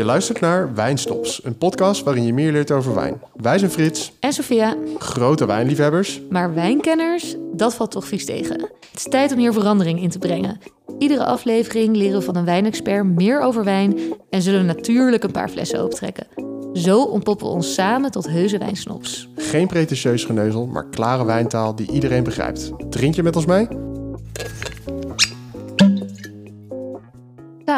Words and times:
Je 0.00 0.06
luistert 0.06 0.40
naar 0.40 0.74
Wijnstops, 0.74 1.44
een 1.44 1.58
podcast 1.58 2.02
waarin 2.02 2.24
je 2.24 2.32
meer 2.32 2.52
leert 2.52 2.70
over 2.70 2.94
wijn. 2.94 3.20
Wij 3.36 3.58
zijn 3.58 3.70
Frits, 3.70 4.12
En 4.20 4.32
Sophia, 4.32 4.76
grote 4.98 5.46
wijnliefhebbers. 5.46 6.20
maar 6.30 6.54
wijnkenners, 6.54 7.36
dat 7.52 7.74
valt 7.74 7.90
toch 7.90 8.06
vies 8.06 8.24
tegen. 8.24 8.60
Het 8.60 8.96
is 8.96 9.02
tijd 9.02 9.32
om 9.32 9.38
hier 9.38 9.52
verandering 9.52 10.02
in 10.02 10.10
te 10.10 10.18
brengen. 10.18 10.58
Iedere 10.98 11.24
aflevering 11.24 11.96
leren 11.96 12.18
we 12.18 12.24
van 12.24 12.36
een 12.36 12.44
wijnexpert 12.44 13.06
meer 13.06 13.40
over 13.40 13.64
wijn 13.64 13.98
en 14.30 14.42
zullen 14.42 14.60
we 14.60 14.66
natuurlijk 14.66 15.24
een 15.24 15.32
paar 15.32 15.48
flessen 15.48 15.80
opentrekken. 15.80 16.26
Zo 16.72 17.02
ontpoppen 17.02 17.46
we 17.46 17.52
ons 17.52 17.74
samen 17.74 18.10
tot 18.10 18.28
heuse 18.28 18.58
wijnsnops. 18.58 19.28
Geen 19.36 19.66
pretentieus 19.66 20.24
geneuzel, 20.24 20.66
maar 20.66 20.88
klare 20.88 21.24
wijntaal 21.24 21.74
die 21.74 21.90
iedereen 21.90 22.24
begrijpt. 22.24 22.70
Drink 22.90 23.14
je 23.14 23.22
met 23.22 23.36
ons 23.36 23.46
mee? 23.46 23.68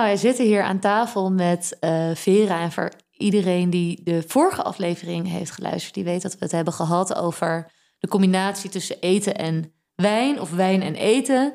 Nou, 0.02 0.14
wij 0.14 0.22
zitten 0.22 0.44
hier 0.44 0.62
aan 0.62 0.78
tafel 0.78 1.32
met 1.32 1.76
eh, 1.80 2.10
Vera. 2.14 2.60
En 2.60 2.72
voor 2.72 2.92
iedereen 3.10 3.70
die 3.70 4.02
de 4.02 4.24
vorige 4.26 4.62
aflevering 4.62 5.28
heeft 5.28 5.50
geluisterd, 5.50 5.94
die 5.94 6.04
weet 6.04 6.22
dat 6.22 6.32
we 6.32 6.38
het 6.38 6.52
hebben 6.52 6.72
gehad 6.72 7.14
over 7.14 7.72
de 7.98 8.08
combinatie 8.08 8.70
tussen 8.70 9.00
eten 9.00 9.36
en 9.36 9.72
wijn, 9.94 10.40
of 10.40 10.50
wijn 10.50 10.82
en 10.82 10.94
eten, 10.94 11.52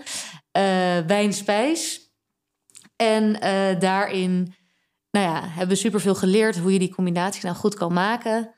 eh 0.52 0.98
wijn-spijs. 1.08 2.12
En 2.96 3.40
eh, 3.40 3.80
daarin 3.80 4.56
nou 5.12 5.26
ja, 5.26 5.48
hebben 5.48 5.76
we 5.76 5.82
superveel 5.82 6.16
geleerd 6.16 6.58
hoe 6.58 6.74
je 6.74 6.80
die 6.80 6.96
combinatie 6.96 7.46
nou 7.46 7.56
goed 7.56 7.76
kan 7.76 7.94
maken. 7.94 8.52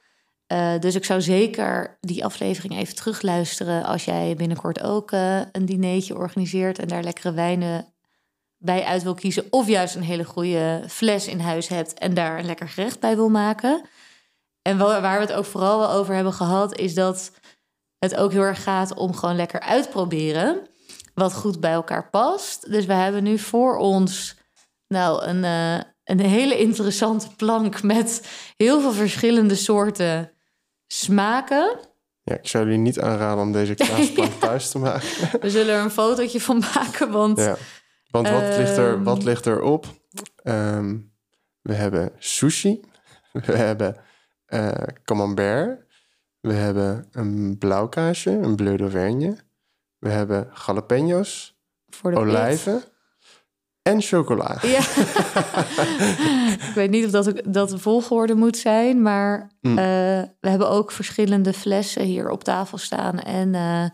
Dus 0.79 0.95
ik 0.95 1.05
zou 1.05 1.21
zeker 1.21 1.97
die 2.01 2.25
aflevering 2.25 2.77
even 2.77 2.95
terugluisteren 2.95 3.83
als 3.83 4.05
jij 4.05 4.35
binnenkort 4.35 4.81
ook 4.81 5.11
een 5.51 5.65
dinertje 5.65 6.15
organiseert 6.15 6.79
en 6.79 6.87
daar 6.87 7.03
lekkere 7.03 7.33
wijnen 7.33 7.93
bij 8.61 8.83
uit 8.83 9.03
wil 9.03 9.13
kiezen. 9.13 9.45
Of 9.49 9.67
juist 9.67 9.95
een 9.95 10.03
hele 10.03 10.23
goede 10.23 10.83
fles 10.87 11.27
in 11.27 11.39
huis 11.39 11.67
hebt 11.67 11.93
en 11.93 12.13
daar 12.13 12.39
een 12.39 12.45
lekker 12.45 12.69
gerecht 12.69 12.99
bij 12.99 13.15
wil 13.15 13.29
maken. 13.29 13.81
En 14.61 14.77
wa- 14.77 15.01
waar 15.01 15.19
we 15.19 15.25
het 15.25 15.33
ook 15.35 15.45
vooral 15.45 15.79
wel 15.79 15.91
over 15.91 16.15
hebben 16.15 16.33
gehad, 16.33 16.77
is 16.77 16.93
dat 16.93 17.31
het 17.97 18.15
ook 18.15 18.31
heel 18.31 18.41
erg 18.41 18.63
gaat 18.63 18.93
om 18.93 19.13
gewoon 19.15 19.35
lekker 19.35 19.59
uitproberen. 19.59 20.67
Wat 21.13 21.33
goed 21.33 21.59
bij 21.59 21.71
elkaar 21.71 22.09
past. 22.09 22.71
Dus 22.71 22.85
we 22.85 22.93
hebben 22.93 23.23
nu 23.23 23.37
voor 23.37 23.77
ons 23.77 24.35
nou 24.87 25.23
een, 25.23 25.43
eh, 25.43 25.79
een 26.03 26.19
hele 26.19 26.57
interessante 26.57 27.27
plank 27.35 27.81
met 27.83 28.27
heel 28.57 28.81
veel 28.81 28.91
verschillende 28.91 29.55
soorten 29.55 30.31
smaken. 30.87 31.77
Ja, 32.23 32.35
ik 32.35 32.47
zou 32.47 32.63
jullie 32.63 32.79
niet 32.79 32.99
aanraden 32.99 33.43
om 33.43 33.51
deze 33.51 33.73
kaasplank 33.85 34.31
thuis 34.39 34.69
te 34.69 34.77
maken. 34.79 35.07
We 35.41 35.49
zullen 35.49 35.75
er 35.75 35.81
een 35.83 35.91
fotootje 35.91 36.41
van 36.41 36.63
maken, 36.75 37.11
want 37.11 37.37
Ja. 37.39 37.57
Want 38.09 38.29
wat, 38.29 38.57
ligt 38.57 38.77
er, 38.77 38.93
Ehm. 38.93 39.03
wat 39.03 39.23
ligt 39.23 39.45
er 39.45 39.61
op? 39.61 39.85
Ehm, 40.43 40.97
we 41.61 41.73
hebben 41.73 42.11
sushi. 42.17 42.79
We 43.31 43.55
hebben 43.57 43.95
eh 44.45 44.71
camembert. 45.03 45.87
We 46.39 46.53
hebben 46.53 47.07
een 47.11 47.55
blauwkaasje, 47.57 48.31
een 48.31 48.55
bleu 48.55 48.77
d'Auvergne. 48.77 49.37
We 49.97 50.09
hebben 50.09 50.49
jalapenos, 50.65 51.57
voor 51.87 52.11
de 52.11 52.17
pit- 52.17 52.25
olijven 52.27 52.83
en 53.81 54.01
chocola. 54.01 54.57
Ja. 54.61 54.79
ik 56.67 56.71
weet 56.75 56.89
niet 56.89 57.05
of 57.05 57.11
dat, 57.11 57.29
ook- 57.29 57.53
dat 57.53 57.69
de 57.69 57.77
volgorde 57.77 58.35
moet 58.35 58.57
zijn, 58.57 59.01
maar 59.01 59.51
Mm. 59.61 59.77
eh, 59.77 59.85
we 60.39 60.49
hebben 60.49 60.69
ook 60.69 60.91
verschillende 60.91 61.53
flessen 61.53 62.03
hier 62.03 62.29
op 62.29 62.43
tafel 62.43 62.77
staan. 62.77 63.19
En 63.19 63.55
eh, 63.55 63.85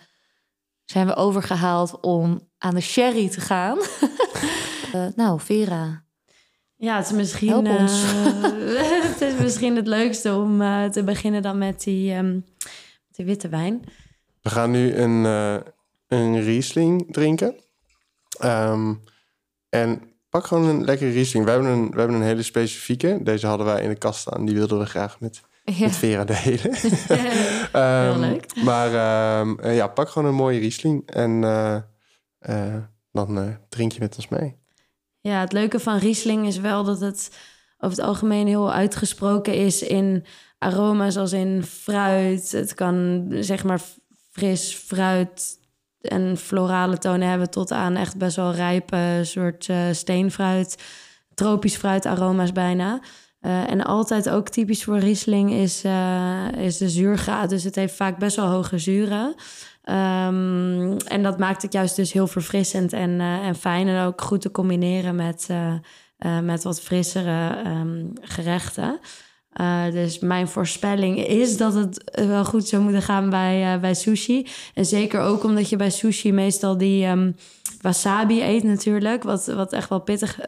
zijn 0.85 1.07
we 1.07 1.15
overgehaald 1.15 1.99
om 2.01 2.49
aan 2.65 2.73
de 2.75 2.81
sherry 2.81 3.29
te 3.29 3.41
gaan. 3.41 3.77
Eh, 4.93 5.05
nou, 5.15 5.39
Vera. 5.39 6.03
Ja, 6.75 6.97
het 6.97 7.05
is 7.05 7.11
misschien, 7.11 7.49
Help 7.49 7.67
ons. 7.67 8.03
eh, 8.03 9.01
het 9.11 9.21
is 9.21 9.33
misschien 9.39 9.75
het 9.75 9.87
leukste 9.87 10.35
om 10.35 10.61
eh, 10.61 10.83
te 10.85 11.03
beginnen 11.03 11.41
dan 11.41 11.57
met 11.57 11.83
die, 11.83 12.13
ehm, 12.13 12.39
die 13.11 13.25
witte 13.25 13.49
wijn. 13.49 13.83
We 14.41 14.49
gaan 14.49 14.71
nu 14.71 14.95
een, 14.95 15.25
eh, 15.25 15.55
een 16.07 16.41
Riesling 16.43 17.05
drinken. 17.13 17.55
Ehm, 18.39 18.93
en 19.69 20.01
pak 20.29 20.45
gewoon 20.45 20.67
een 20.67 20.83
lekkere 20.85 21.11
Riesling. 21.11 21.45
We 21.45 21.51
hebben, 21.51 21.69
een, 21.69 21.89
we 21.91 21.97
hebben 21.99 22.15
een 22.15 22.21
hele 22.27 22.43
specifieke. 22.43 23.19
Deze 23.23 23.47
hadden 23.47 23.65
wij 23.65 23.81
in 23.83 23.89
de 23.89 23.95
kast 23.97 24.19
staan. 24.19 24.45
Die 24.45 24.55
wilden 24.55 24.79
we 24.79 24.85
graag 24.85 25.19
met, 25.19 25.41
Ja. 25.63 25.85
met 25.85 25.95
Vera 25.95 26.23
delen. 26.25 26.71
Ehm, 27.71 28.19
leuk. 28.19 28.55
Maar 28.63 28.87
ehm, 28.93 29.71
ja, 29.71 29.87
pak 29.87 30.09
gewoon 30.09 30.27
een 30.27 30.35
mooie 30.35 30.59
Riesling. 30.59 31.09
En 31.11 31.43
eh, 32.45 32.75
dan 33.11 33.37
eh, 33.37 33.47
drink 33.69 33.91
je 33.91 33.99
met 33.99 34.15
ons 34.15 34.27
mee. 34.27 34.55
Ja, 35.21 35.39
het 35.39 35.51
leuke 35.51 35.79
van 35.79 35.97
Riesling 35.97 36.47
is 36.47 36.57
wel 36.57 36.83
dat 36.83 36.99
het 36.99 37.37
over 37.77 37.97
het 37.97 38.07
algemeen 38.07 38.47
heel 38.47 38.73
uitgesproken 38.73 39.53
is 39.53 39.81
in 39.81 40.25
aroma's 40.57 41.17
als 41.17 41.33
in 41.33 41.63
fruit. 41.63 42.51
Het 42.51 42.73
kan 42.73 43.27
zeg 43.39 43.63
maar 43.63 43.81
fris 44.31 44.73
fruit 44.73 45.59
en 46.01 46.37
florale 46.37 46.97
tonen 46.97 47.27
hebben 47.27 47.49
tot 47.49 47.71
aan 47.71 47.95
echt 47.95 48.17
best 48.17 48.35
wel 48.35 48.51
rijpe 48.51 49.19
soort 49.23 49.69
eh, 49.69 49.77
steenfruit, 49.91 50.83
tropisch 51.33 51.75
fruitaroma's 51.75 52.51
bijna. 52.51 52.99
En 53.39 53.83
altijd 53.83 54.29
ook 54.29 54.49
typisch 54.49 54.83
voor 54.83 54.97
Riesling 54.97 55.51
is, 55.51 55.83
is 56.57 56.77
de 56.77 56.89
zuurgraad. 56.89 57.49
Dus 57.49 57.63
het 57.63 57.75
heeft 57.75 57.95
vaak 57.95 58.17
best 58.17 58.35
wel 58.35 58.47
hoge 58.47 58.77
zuren. 58.77 59.35
Ehm, 59.85 60.97
en 61.07 61.23
dat 61.23 61.37
maakt 61.37 61.61
het 61.61 61.73
juist 61.73 61.95
dus 61.95 62.13
heel 62.13 62.27
verfrissend 62.27 62.93
en, 62.93 63.19
eh, 63.19 63.47
en 63.47 63.55
fijn. 63.55 63.87
En 63.87 64.05
ook 64.05 64.21
goed 64.21 64.41
te 64.41 64.51
combineren 64.51 65.15
met, 65.15 65.45
eh, 65.49 65.73
eh, 66.17 66.39
met 66.39 66.63
wat 66.63 66.81
frissere 66.81 67.61
ehm, 67.63 68.05
gerechten. 68.21 68.99
Dus 69.91 70.19
mijn 70.19 70.47
voorspelling 70.47 71.25
is 71.27 71.57
dat 71.57 71.73
het 71.73 72.11
wel 72.27 72.45
goed 72.45 72.67
zou 72.67 72.83
moeten 72.83 73.01
gaan 73.01 73.29
bij, 73.29 73.79
bij 73.79 73.93
sushi. 73.93 74.47
En 74.73 74.85
zeker 74.85 75.19
ook 75.21 75.43
omdat 75.43 75.69
je 75.69 75.75
bij 75.75 75.89
sushi 75.89 76.33
meestal 76.33 76.77
die 76.77 77.05
ehm, 77.05 77.31
wasabi 77.81 78.41
eet 78.41 78.63
natuurlijk. 78.63 79.23
Wat, 79.23 79.45
wat 79.45 79.73
echt 79.73 79.89
wel 79.89 79.99
pittig 79.99 80.45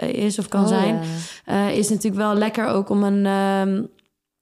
is 0.00 0.38
of 0.38 0.48
kan 0.48 0.62
Oh, 0.62 0.68
zijn. 0.68 1.00
ja. 1.46 1.68
Is 1.68 1.88
natuurlijk 1.88 2.22
wel 2.22 2.34
lekker 2.34 2.66
ook 2.66 2.88
om 2.88 3.02
een, 3.02 3.26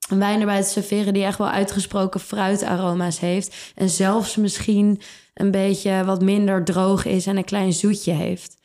een 0.09 0.19
wijn 0.19 0.39
erbij 0.39 0.61
te 0.61 0.69
serveren 0.69 1.13
die 1.13 1.23
echt 1.23 1.37
wel 1.37 1.49
uitgesproken 1.49 2.19
fruitaroma's 2.19 3.19
heeft. 3.19 3.71
En 3.75 3.89
zelfs 3.89 4.35
misschien 4.35 5.01
een 5.33 5.51
beetje 5.51 6.03
wat 6.05 6.21
minder 6.21 6.63
droog 6.63 7.05
is 7.05 7.27
en 7.27 7.37
een 7.37 7.43
klein 7.43 7.73
zoetje 7.73 8.11
heeft. 8.11 8.57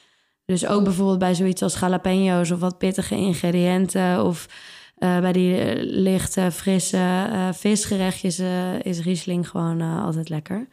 Dus 0.44 0.66
ook 0.66 0.84
bijvoorbeeld 0.84 1.18
bij 1.18 1.34
zoiets 1.34 1.62
als 1.62 1.78
jalapenos 1.78 2.50
of 2.50 2.60
wat 2.60 2.78
pittige 2.78 3.16
ingrediënten. 3.16 4.24
Of 4.24 4.48
eh, 4.96 5.20
bij 5.20 5.32
die 5.32 5.58
eh, 5.58 5.76
lichte, 5.82 6.50
frisse 6.52 7.26
eh, 7.32 7.48
visgerechtjes 7.52 8.38
is 8.82 9.00
Riesling 9.00 9.48
gewoon 9.48 9.80
altijd 9.80 10.28
lekker. 10.28 10.68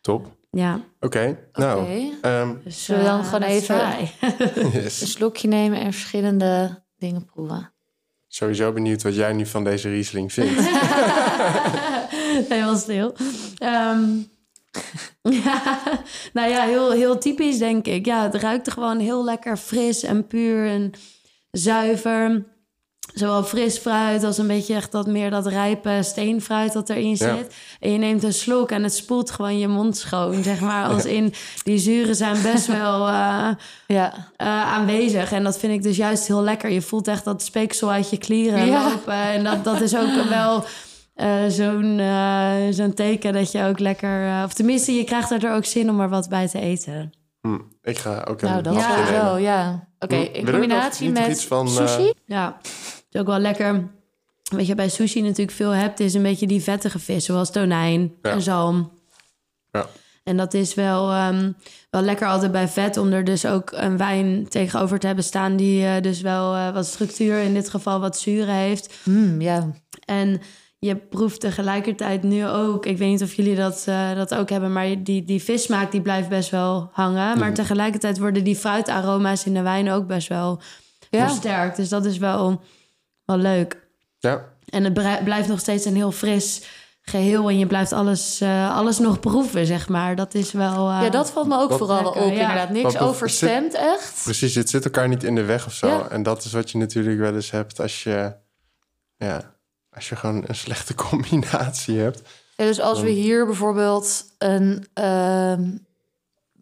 Top. 0.00 0.36
Ja, 0.50 0.80
Oké, 1.00 1.38
nou. 1.52 2.10
Ehm, 2.20 2.54
dus 2.64 2.84
Zullen 2.84 3.02
we 3.02 3.08
dan 3.08 3.24
gewoon 3.24 3.42
even-. 3.42 3.80
Een 4.84 4.90
slokje 4.90 5.48
nemen 5.48 5.80
en 5.80 5.92
verschillende 5.92 6.82
dingen 6.96 7.24
proeven. 7.24 7.75
Sowieso 8.36 8.72
benieuwd 8.72 9.02
wat 9.02 9.14
jij 9.14 9.32
nu 9.32 9.46
van 9.46 9.64
deze 9.64 9.88
Riesling 9.88 10.32
vindt. 10.32 10.60
Helemaal 12.52 12.76
stil. 12.76 13.14
Ehm, 13.58 14.08
nou 16.36 16.50
ja, 16.50 16.64
heel, 16.64 16.90
heel 16.90 17.18
typisch 17.18 17.58
denk 17.58 17.86
ik. 17.86 18.06
Ja, 18.06 18.22
het 18.22 18.34
ruikt 18.34 18.66
er 18.66 18.72
gewoon 18.72 18.98
heel 18.98 19.24
lekker 19.24 19.56
fris 19.56 20.02
en 20.02 20.26
puur 20.26 20.66
en 20.66 20.90
zuiver. 21.50 22.44
Zowel 23.18 23.44
fris 23.44 23.78
fruit 23.78 24.24
als 24.24 24.38
een 24.38 24.46
beetje 24.46 24.74
echt 24.74 24.92
dat 24.92 25.06
meer 25.06 25.30
dat 25.30 25.46
rijpe 25.46 25.98
steenfruit 26.02 26.72
dat 26.72 26.88
erin 26.90 27.08
Ja. 27.08 27.16
zit. 27.16 27.54
En 27.80 27.92
je 27.92 27.98
neemt 27.98 28.22
een 28.22 28.32
slok 28.32 28.70
en 28.70 28.82
het 28.82 28.94
spoelt 28.94 29.30
gewoon 29.30 29.58
je 29.58 29.68
mond 29.68 29.96
schoon, 29.96 30.42
zeg 30.42 30.60
maar. 30.60 30.86
Als 30.88 31.04
in, 31.04 31.32
die 31.62 31.78
zuren 31.78 32.14
zijn 32.14 32.42
best 32.42 32.66
wel 32.66 33.08
eh, 33.08 33.48
Ja. 33.86 34.12
eh, 34.36 34.72
aanwezig. 34.72 35.32
En 35.32 35.42
dat 35.44 35.58
vind 35.58 35.72
ik 35.72 35.82
dus 35.82 35.96
juist 35.96 36.26
heel 36.26 36.42
lekker. 36.42 36.70
Je 36.70 36.82
voelt 36.82 37.08
echt 37.08 37.24
dat 37.24 37.42
speeksel 37.42 37.90
uit 37.90 38.10
je 38.10 38.16
klieren 38.18 38.66
Ja. 38.66 38.88
lopen. 38.90 39.14
En 39.14 39.44
dat, 39.44 39.64
dat 39.64 39.80
is 39.80 39.96
ook 39.96 40.28
wel 40.28 40.64
eh, 41.14 41.28
zo'n 41.48 42.00
zo'n 42.70 42.94
teken 42.94 43.32
dat 43.32 43.52
je 43.52 43.64
ook 43.64 43.78
lekker... 43.78 44.44
of 44.44 44.52
tenminste, 44.52 44.92
je 44.94 45.04
krijgt 45.04 45.30
er 45.42 45.52
ook 45.54 45.64
zin 45.64 45.90
om 45.90 46.00
er 46.00 46.08
wat 46.08 46.28
bij 46.28 46.48
te 46.48 46.60
eten. 46.60 47.12
Hm, 47.40 47.58
ik 47.82 47.98
ga 47.98 48.24
ook 48.28 48.42
een 48.42 48.48
Nou, 48.48 48.62
dat 48.62 48.74
hapje 48.74 48.94
nemen. 49.04 49.06
sowieso, 49.16 49.38
ja. 49.38 49.88
Oké, 49.98 50.14
Hm, 50.16 50.22
in 50.22 50.44
wil 50.44 50.54
je 50.54 50.60
combinatie 50.60 51.10
met 51.10 51.26
iets 51.28 51.44
van, 51.46 51.68
sushi. 51.68 52.12
Ja, 52.26 52.56
is 53.16 53.22
ook 53.22 53.28
wel 53.28 53.38
lekker... 53.38 53.88
Wat 54.50 54.66
je 54.66 54.74
bij 54.74 54.88
sushi 54.88 55.20
natuurlijk 55.22 55.50
veel 55.50 55.70
hebt... 55.70 56.00
is 56.00 56.14
een 56.14 56.22
beetje 56.22 56.46
die 56.46 56.62
vettige 56.62 56.98
vis, 56.98 57.24
zoals 57.24 57.50
tonijn 57.50 58.12
Ja. 58.22 58.30
en 58.30 58.42
zalm. 58.42 58.90
Ja. 59.72 59.86
En 60.24 60.36
dat 60.36 60.54
is 60.54 60.74
wel, 60.74 61.10
ehm, 61.10 61.52
wel 61.90 62.02
lekker 62.02 62.26
altijd 62.26 62.52
bij 62.52 62.68
vet... 62.68 62.96
om 62.96 63.12
er 63.12 63.24
dus 63.24 63.46
ook 63.46 63.70
een 63.72 63.96
wijn 63.96 64.48
tegenover 64.48 64.98
te 64.98 65.06
hebben 65.06 65.24
staan... 65.24 65.56
die 65.56 65.86
eh, 65.86 66.02
dus 66.02 66.20
wel 66.20 66.54
eh, 66.54 66.72
wat 66.72 66.86
structuur, 66.86 67.38
in 67.38 67.54
dit 67.54 67.70
geval 67.70 68.00
wat 68.00 68.18
zuren 68.18 68.54
heeft... 68.54 68.94
Mm, 69.04 69.40
ja. 69.40 69.70
En 70.04 70.40
je 70.78 70.96
proeft 70.96 71.40
tegelijkertijd 71.40 72.22
nu 72.22 72.46
ook... 72.46 72.86
Ik 72.86 72.98
weet 72.98 73.08
niet 73.10 73.22
of 73.22 73.34
jullie 73.34 73.56
dat, 73.56 73.84
eh, 73.86 74.14
dat 74.14 74.34
ook 74.34 74.50
hebben... 74.50 74.72
maar 74.72 75.02
die, 75.02 75.24
die 75.24 75.42
vissmaak 75.42 75.90
die 75.90 76.00
blijft 76.02 76.28
best 76.28 76.50
wel 76.50 76.88
hangen. 76.92 77.38
Maar 77.38 77.54
tegelijkertijd 77.54 78.18
worden 78.18 78.44
die 78.44 78.56
fruitaroma's 78.56 79.44
in 79.46 79.54
de 79.54 79.62
wijn 79.62 79.90
ook 79.90 80.06
best 80.06 80.28
wel 80.28 80.60
Ja. 81.10 81.28
versterkt. 81.28 81.76
Dus 81.76 81.88
dat 81.88 82.04
is 82.04 82.18
wel 82.18 82.60
wel 83.26 83.36
leuk. 83.36 83.86
Ja, 84.18 84.44
En 84.68 84.84
het 84.84 85.24
blijft 85.24 85.48
nog 85.48 85.58
steeds 85.60 85.84
een 85.84 85.94
heel 85.94 86.12
fris 86.12 86.62
geheel. 87.02 87.48
En 87.48 87.58
je 87.58 87.66
blijft 87.66 87.92
alles, 87.92 88.40
eh, 88.40 88.76
alles 88.76 88.98
nog 88.98 89.20
proeven, 89.20 89.66
zeg 89.66 89.88
maar. 89.88 90.16
Dat 90.16 90.34
is 90.34 90.52
wel... 90.52 90.90
eh, 90.90 90.98
Ja, 91.02 91.08
dat 91.10 91.30
valt 91.30 91.46
me 91.48 91.58
ook 91.58 91.68
Wat- 91.68 91.78
vooral 91.78 92.02
Lekker, 92.04 92.22
op, 92.22 92.32
ja. 92.32 92.40
inderdaad. 92.40 92.70
Niks 92.70 92.98
overstemd, 92.98 93.74
echt. 93.74 94.20
precies. 94.22 94.54
Het 94.54 94.70
zit 94.70 94.84
elkaar 94.84 95.08
niet 95.08 95.24
in 95.24 95.34
de 95.34 95.44
weg 95.44 95.66
of 95.66 95.72
zo. 95.72 95.86
Ja. 95.86 96.08
En 96.08 96.22
dat 96.22 96.44
is 96.44 96.52
wat 96.52 96.70
je 96.70 96.78
natuurlijk 96.78 97.18
wel 97.18 97.34
eens 97.34 97.50
hebt 97.50 97.80
als 97.80 98.02
je... 98.02 98.32
Ja, 99.16 99.54
als 99.90 100.08
je 100.08 100.16
gewoon 100.16 100.44
een 100.46 100.54
slechte 100.54 100.94
combinatie 101.10 101.98
hebt. 101.98 102.22
Ja, 102.56 102.64
dus 102.64 102.80
als 102.80 103.00
we 103.00 103.08
hier 103.10 103.46
bijvoorbeeld 103.46 104.24
een 104.38 104.86
ehm, 104.94 105.70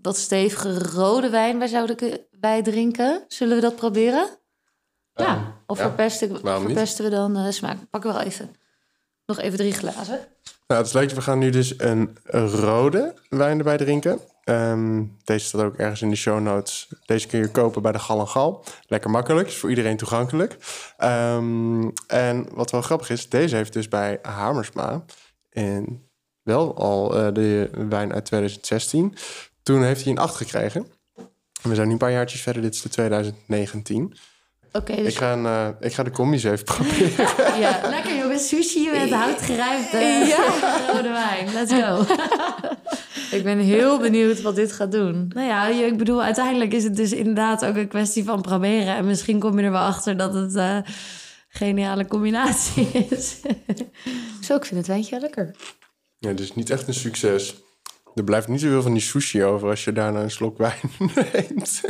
wat 0.03 0.17
stevige 0.17 0.79
rode 0.79 1.29
wijn 1.31 1.59
bij 1.59 1.69
zouden 1.69 1.97
bij 2.41 2.63
drinken, 2.63 3.25
zullen 3.29 3.55
we 3.57 3.61
dat 3.63 3.77
proberen? 3.77 4.29
Ja. 5.15 5.57
Of 5.67 5.79
Ja, 5.79 5.85
verpesten, 5.85 6.41
verpesten 6.41 7.05
we 7.05 7.11
dan 7.11 7.35
de 7.35 7.53
smaak? 7.53 7.77
We 7.91 7.99
wel 7.99 8.21
even. 8.21 8.57
Nog 9.27 9.41
even 9.41 9.59
drie 9.59 9.73
glazen. 9.73 10.19
Nou, 10.67 10.81
het 10.81 10.87
is 10.87 10.93
leuk. 10.93 11.11
We 11.11 11.21
gaan 11.21 11.39
nu 11.39 11.51
dus 11.51 11.79
een 11.79 12.19
rode 12.33 13.15
wijn 13.29 13.59
erbij 13.59 13.77
drinken. 13.77 14.21
Ehm, 14.45 15.05
deze 15.25 15.47
staat 15.47 15.63
ook 15.63 15.77
ergens 15.77 16.03
in 16.03 16.11
de 16.11 16.17
show 16.17 16.41
notes. 16.41 16.89
Deze 17.05 17.27
kun 17.27 17.39
je 17.39 17.51
kopen 17.51 17.83
bij 17.83 17.93
de 17.93 17.99
Gal 17.99 18.21
en 18.21 18.29
Gal. 18.29 18.65
Lekker 18.87 19.11
makkelijk, 19.11 19.49
is 19.49 19.57
voor 19.57 19.69
iedereen 19.69 19.97
toegankelijk. 19.97 20.57
Ehm, 20.97 21.91
en 22.07 22.49
wat 22.53 22.71
wel 22.71 22.83
grappig 22.83 23.11
is, 23.11 23.29
deze 23.29 23.57
heeft 23.57 23.73
dus 23.73 23.89
bij 23.89 24.19
Hamersma... 24.23 25.05
in 25.51 26.09
wel 26.43 26.77
al 26.77 27.17
eh, 27.17 27.35
de 27.35 27.71
wijn 27.89 28.13
uit 28.13 28.25
2016. 28.25 29.15
Toen 29.63 29.83
heeft 29.83 30.03
hij 30.03 30.13
een 30.13 30.19
8 30.19 30.37
gekregen. 30.37 30.87
En 31.63 31.69
We 31.69 31.75
zijn 31.75 31.87
nu 31.87 31.93
een 31.93 31.99
paar 31.99 32.11
jaartjes 32.11 32.43
verder. 32.43 32.63
Dit 32.63 32.75
is 32.75 32.83
de 32.83 32.89
2019. 32.89 34.17
Oké, 34.79 34.97
dus 34.97 35.13
Ik, 35.13 35.17
ga 35.19 35.33
een, 35.33 35.47
eh, 35.47 35.69
ik 35.81 35.93
ga 35.95 36.03
de 36.03 36.11
combis 36.11 36.45
even 36.45 36.65
proberen. 36.75 37.59
ja. 37.61 37.81
Lekker 37.91 38.17
jongens, 38.17 38.49
sushi 38.49 38.91
met 38.91 39.11
houtgerijpte 39.11 39.99
Ja. 39.99 40.45
rode 40.93 41.09
wijn. 41.09 41.53
Let's 41.53 41.73
go. 41.73 42.01
ik 43.37 43.43
ben 43.45 43.59
heel 43.59 43.99
benieuwd 43.99 44.43
wat 44.43 44.55
dit 44.55 44.73
gaat 44.73 44.93
doen. 44.93 45.31
nou 45.35 45.47
ja, 45.47 45.67
ik 45.69 45.99
bedoel, 45.99 46.23
uiteindelijk 46.23 46.73
is 46.73 46.85
het 46.85 46.97
dus 46.97 47.13
inderdaad 47.13 47.65
ook 47.65 47.77
een 47.77 47.89
kwestie 47.89 48.25
van 48.25 48.41
proberen. 48.41 48.97
En 48.97 49.05
misschien 49.05 49.39
kom 49.39 49.59
je 49.59 49.65
er 49.65 49.71
wel 49.71 49.81
achter 49.87 50.17
dat 50.17 50.35
het 50.35 50.55
eh 50.57 50.79
geniale 51.49 52.07
combinatie 52.07 52.89
is. 53.11 53.41
Zo, 54.41 54.55
ik 54.55 54.65
vind 54.65 54.77
het 54.81 54.87
wijntje 54.87 55.11
wel 55.11 55.21
lekker. 55.21 55.55
Ja, 56.19 56.33
dus 56.33 56.55
niet 56.55 56.71
echt 56.71 56.89
een 56.89 56.95
succes. 56.95 57.55
Er 58.15 58.25
blijft 58.25 58.49
niet 58.49 58.61
zoveel 58.61 58.83
van 58.83 58.93
die 58.93 59.03
sushi 59.03 59.45
over 59.45 59.69
als 59.69 59.85
je 59.85 59.93
daarna 59.93 60.21
een 60.21 60.31
slok 60.31 60.59
wijn 60.59 60.81
neemt. 60.99 61.81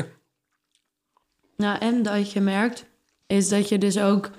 Nou, 1.57 1.79
en 1.79 2.03
dat 2.03 2.33
je 2.33 2.41
merkt, 2.41 2.87
is 3.27 3.49
dat 3.49 3.69
je 3.69 3.79
dus 3.79 3.99
ook... 3.99 4.31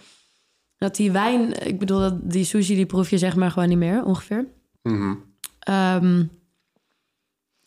Dat 0.77 0.95
die 0.95 1.11
wijn... 1.11 1.67
Ik 1.67 1.79
bedoel, 1.79 1.99
dat 1.99 2.31
die 2.31 2.45
sushi, 2.45 2.75
die 2.75 2.85
proef 2.85 3.09
je 3.09 3.17
zeg 3.17 3.35
maar 3.35 3.51
gewoon 3.51 3.69
niet 3.69 3.77
meer, 3.77 4.03
ongeveer. 4.03 4.47
Mhm. 4.81 5.15
Ehm, 5.59 6.23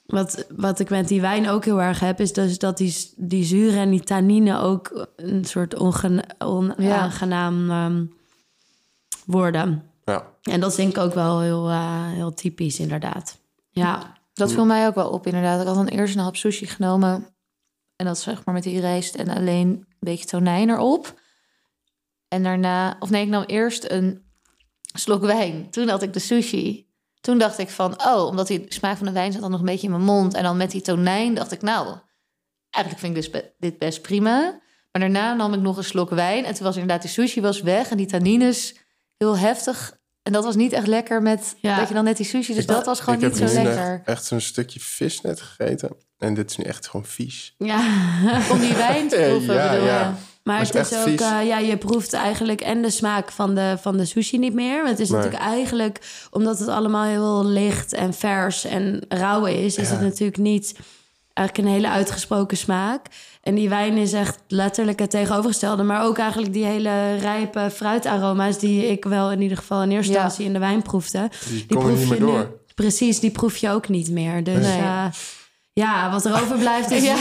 wat, 0.06 0.47
wat 0.56 0.79
ik 0.79 0.91
met 0.91 1.09
die 1.09 1.21
wijn 1.21 1.49
ook 1.49 1.65
heel 1.65 1.83
erg 1.83 2.00
heb, 2.00 2.21
is 2.21 2.33
dus 2.33 2.59
dat 2.59 2.77
die, 2.77 3.12
die 3.17 3.45
zuren 3.45 3.79
en 3.79 3.91
die 3.91 4.00
tannine 4.00 4.59
ook 4.59 5.09
een 5.17 5.45
soort 5.45 5.77
onaangenaam 6.39 7.71
ehm, 7.71 8.05
worden. 9.27 9.83
Ja. 10.05 10.27
En 10.43 10.61
dat 10.61 10.75
vind 10.75 10.97
ik 10.97 11.03
ook 11.03 11.15
wel 11.15 11.41
heel, 11.41 11.69
eh, 11.69 12.06
heel 12.06 12.35
typisch, 12.35 12.79
inderdaad. 12.79 13.39
Ja, 13.71 14.17
Dat 14.35 14.53
viel 14.53 14.65
mij 14.65 14.87
ook 14.87 14.94
wel 14.94 15.11
op, 15.11 15.27
inderdaad. 15.27 15.61
Ik 15.61 15.67
had 15.67 15.77
dan 15.77 15.87
eerst 15.87 16.15
een 16.15 16.23
hap 16.23 16.37
sushi 16.37 16.67
genomen. 16.67 17.27
En 17.99 18.06
dat 18.06 18.19
zeg 18.19 18.45
maar 18.45 18.55
met 18.55 18.62
die 18.62 18.81
rijst 18.81 19.15
en 19.15 19.29
alleen 19.29 19.69
een 19.69 19.87
beetje 20.00 20.25
tonijn 20.25 20.71
erop. 20.71 21.21
En 22.29 22.43
daarna... 22.43 22.97
Of 23.00 23.11
nee, 23.11 23.23
ik 23.23 23.29
nam 23.29 23.43
eerst 23.43 23.91
een 23.91 24.23
slok 24.95 25.23
wijn. 25.23 25.71
Toen 25.71 25.89
had 25.89 26.03
ik 26.03 26.12
de 26.12 26.19
sushi. 26.19 26.87
Toen 27.21 27.39
dacht 27.39 27.59
ik 27.59 27.69
van, 27.71 28.05
oh, 28.06 28.25
omdat 28.27 28.47
die 28.47 28.65
smaak 28.69 28.97
van 28.97 29.06
de 29.06 29.12
wijn 29.12 29.33
zat 29.33 29.41
dan 29.41 29.50
nog 29.50 29.61
een 29.61 29.67
beetje 29.67 29.87
in 29.87 29.93
mijn 29.93 30.05
mond. 30.05 30.35
En 30.35 30.43
dan 30.43 30.56
met 30.56 30.71
die 30.71 30.81
tonijn 30.81 31.35
dacht 31.35 31.53
ik, 31.53 31.62
nou, 31.62 31.99
eigenlijk 32.71 33.05
vind 33.05 33.17
ik 33.17 33.23
dus 33.23 33.31
be- 33.31 33.55
dit 33.59 33.79
best 33.79 34.03
prima. 34.03 34.41
Maar 34.93 35.01
daarna 35.11 35.35
nam 35.35 35.55
ik 35.55 35.61
nog 35.61 35.77
een 35.77 35.85
slok 35.85 36.11
wijn. 36.11 36.44
En 36.44 36.55
toen 36.55 36.65
was 36.65 36.77
inderdaad 36.77 37.03
die 37.03 37.11
sushi 37.11 37.41
was 37.41 37.61
weg. 37.61 37.91
En 37.91 37.97
die 37.97 38.06
tannines 38.06 38.75
heel 39.17 39.39
heftig. 39.39 39.97
En 40.23 40.33
dat 40.33 40.44
was 40.44 40.56
niet 40.56 40.73
echt 40.73 40.87
lekker 40.87 41.23
met 41.23 41.56
Ja. 41.61 41.79
dat 41.79 41.89
je 41.89 41.94
dan 41.94 42.05
net 42.05 42.17
die 42.17 42.27
sushi... 42.27 42.53
Dus 42.55 42.62
Ik- 42.62 42.69
dat 42.69 42.85
was 42.87 43.01
gewoon 43.01 43.19
niet 43.19 43.37
zo 43.37 43.44
lekker. 43.44 44.03
Echt 44.05 44.25
zo'n 44.25 44.41
stukje 44.41 44.81
vis 44.81 45.21
net 45.21 45.41
gegeten. 45.41 45.97
En 46.19 46.35
dit 46.35 46.50
is 46.50 46.56
nu 46.56 46.65
echt 46.65 46.88
gewoon 46.88 47.06
vies. 47.06 47.55
ja. 47.59 47.76
Om 48.53 48.59
die 48.59 48.75
wijn 48.75 49.09
te 49.09 49.17
proeven, 49.31 49.55
Ja, 49.55 49.70
bedoel 49.70 49.87
ja. 49.87 50.00
je? 50.00 50.26
Maar 50.43 50.59
het 50.61 50.75
is 50.75 50.94
ook, 50.99 51.06
eh, 51.20 51.47
ja, 51.47 51.59
je 51.59 51.76
proeft 51.76 52.12
eigenlijk 52.12 52.61
en 52.61 52.82
de 52.82 52.91
smaak 52.91 53.31
van 53.32 53.55
de, 53.55 53.76
van 53.81 53.97
de 53.97 54.05
sushi 54.05 54.38
niet 54.38 54.55
meer. 54.55 54.87
Het 54.87 54.99
is 55.00 55.09
Nee. 55.11 55.19
natuurlijk 55.19 55.44
eigenlijk, 55.44 55.99
omdat 56.31 56.59
het 56.59 56.69
allemaal 56.69 57.05
heel 57.05 57.44
licht 57.47 57.93
en 57.93 58.15
vers 58.15 58.65
en 58.65 59.05
rauw 59.09 59.44
is, 59.47 59.76
is 59.76 59.88
Ja. 59.88 59.94
het 59.94 60.00
natuurlijk 60.00 60.38
niet 60.38 60.75
eigenlijk 61.35 61.69
een 61.69 61.75
hele 61.75 61.88
uitgesproken 61.91 62.56
smaak. 62.56 63.06
En 63.43 63.55
die 63.55 63.69
wijn 63.69 63.97
is 63.97 64.12
echt 64.12 64.38
letterlijk 64.49 64.99
het 64.99 65.11
tegenovergestelde. 65.11 65.82
Maar 65.82 66.05
ook 66.05 66.19
eigenlijk 66.19 66.53
die 66.53 66.65
hele 66.65 67.17
rijpe 67.17 67.70
fruitaroma's 67.75 68.59
die 68.59 68.87
ik 68.87 69.05
wel 69.05 69.31
in 69.32 69.41
ieder 69.41 69.56
geval 69.56 69.82
in 69.82 69.91
eerste 69.91 70.12
Ja. 70.12 70.19
instantie 70.23 70.47
in 70.47 70.53
de 70.53 70.59
wijn 70.59 70.82
proefde. 70.82 71.31
Die, 71.49 71.67
Die 71.67 71.76
komen 71.76 71.88
niet 71.94 71.97
proef 72.06 72.09
meer 72.19 72.19
je 72.29 72.32
door. 72.32 72.38
nu. 72.67 72.75
Precies, 72.75 73.20
die 73.20 73.31
proef 73.31 73.56
je 73.56 73.70
ook 73.70 73.88
niet 73.88 74.11
meer. 74.11 74.44
Dus 74.44 74.67
Nee. 74.67 74.79
eh, 74.81 75.05
ja, 75.79 76.11
wat 76.11 76.25
er 76.25 76.43
overblijft 76.43 76.91
is 76.91 77.05
Ja. 77.11 77.17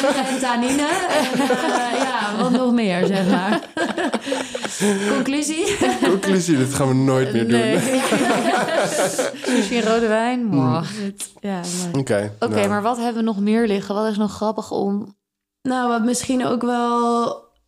en. 0.53 0.63
En 0.63 0.79
eh, 0.79 1.99
ja, 1.99 2.35
wat 2.37 2.51
nog 2.51 2.71
meer, 2.71 3.05
zeg 3.05 3.29
maar. 3.29 3.61
Conclusie? 5.15 5.77
Conclusie, 6.03 6.57
dit 6.57 6.73
gaan 6.73 6.87
we 6.87 6.93
nooit 6.93 7.33
meer 7.33 7.47
doen. 7.47 7.59
Nee. 7.59 7.79
Sushi 9.45 9.77
en 9.77 9.83
rode 9.83 10.07
wijn? 10.07 10.45
Mwah. 10.45 10.85
Ja. 11.39 11.61
Oké. 11.97 12.33
Oké, 12.39 12.55
nou, 12.55 12.67
maar 12.69 12.81
wat 12.81 12.97
hebben 12.97 13.15
we 13.15 13.21
nog 13.21 13.39
meer 13.39 13.67
liggen? 13.67 13.95
Wat 13.95 14.11
is 14.11 14.17
nog 14.17 14.33
grappig 14.33 14.71
om... 14.71 15.15
Nou, 15.61 15.89
wat 15.89 16.03
misschien 16.03 16.45
ook 16.45 16.61
wel 16.61 17.25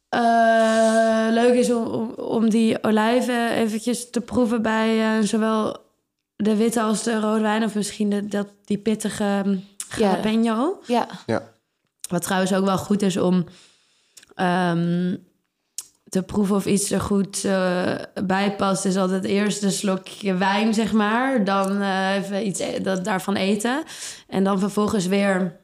eh, 0.10 1.28
leuk 1.30 1.54
is 1.54 1.72
om, 1.72 1.84
om, 1.86 2.14
om 2.18 2.50
die 2.50 2.84
olijven 2.84 3.52
eventjes 3.52 4.10
te 4.10 4.22
proeven 4.22 4.62
bij 4.62 5.00
eh, 5.00 5.24
zowel 5.26 5.78
de 6.36 6.56
witte 6.56 6.82
als 6.82 7.04
de 7.04 7.20
rode 7.20 7.42
wijn. 7.42 7.64
Of 7.64 7.76
misschien 7.76 8.10
de, 8.10 8.26
dat, 8.26 8.48
die 8.66 8.78
pittige 8.78 9.42
um. 9.46 9.64
Jalapeno. 9.98 10.80
Ja, 10.88 11.08
Wat 12.10 12.22
trouwens 12.22 12.54
ook 12.54 12.66
wel 12.66 12.78
goed 12.78 13.02
is 13.02 13.18
om 13.18 13.46
ehm, 14.36 15.16
te 16.10 16.24
proeven 16.24 16.56
of 16.56 16.66
iets 16.66 16.92
er 16.92 17.02
goed 17.02 17.44
eh, 17.46 17.96
bij 18.24 18.56
past. 18.56 18.86
Is 18.86 18.98
altijd 18.98 19.24
eerst 19.24 19.64
een 19.64 19.72
slokje 19.72 20.34
wijn, 20.34 20.74
zeg 20.74 20.92
maar. 20.92 21.44
Dan 21.44 21.82
eh, 21.82 22.16
even 22.16 22.48
iets 22.48 22.60
e- 22.60 22.80
dat, 22.82 23.04
daarvan 23.06 23.36
eten. 23.36 23.84
En 24.28 24.44
dan 24.44 24.60
vervolgens 24.60 25.06
weer 25.06 25.60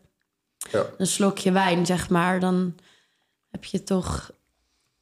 Ja. 0.72 0.86
een 0.98 1.08
slokje 1.08 1.52
wijn, 1.52 1.86
zeg 1.86 2.10
maar. 2.10 2.40
Dan 2.40 2.76
heb 3.52 3.64
je 3.64 3.84
toch 3.84 4.32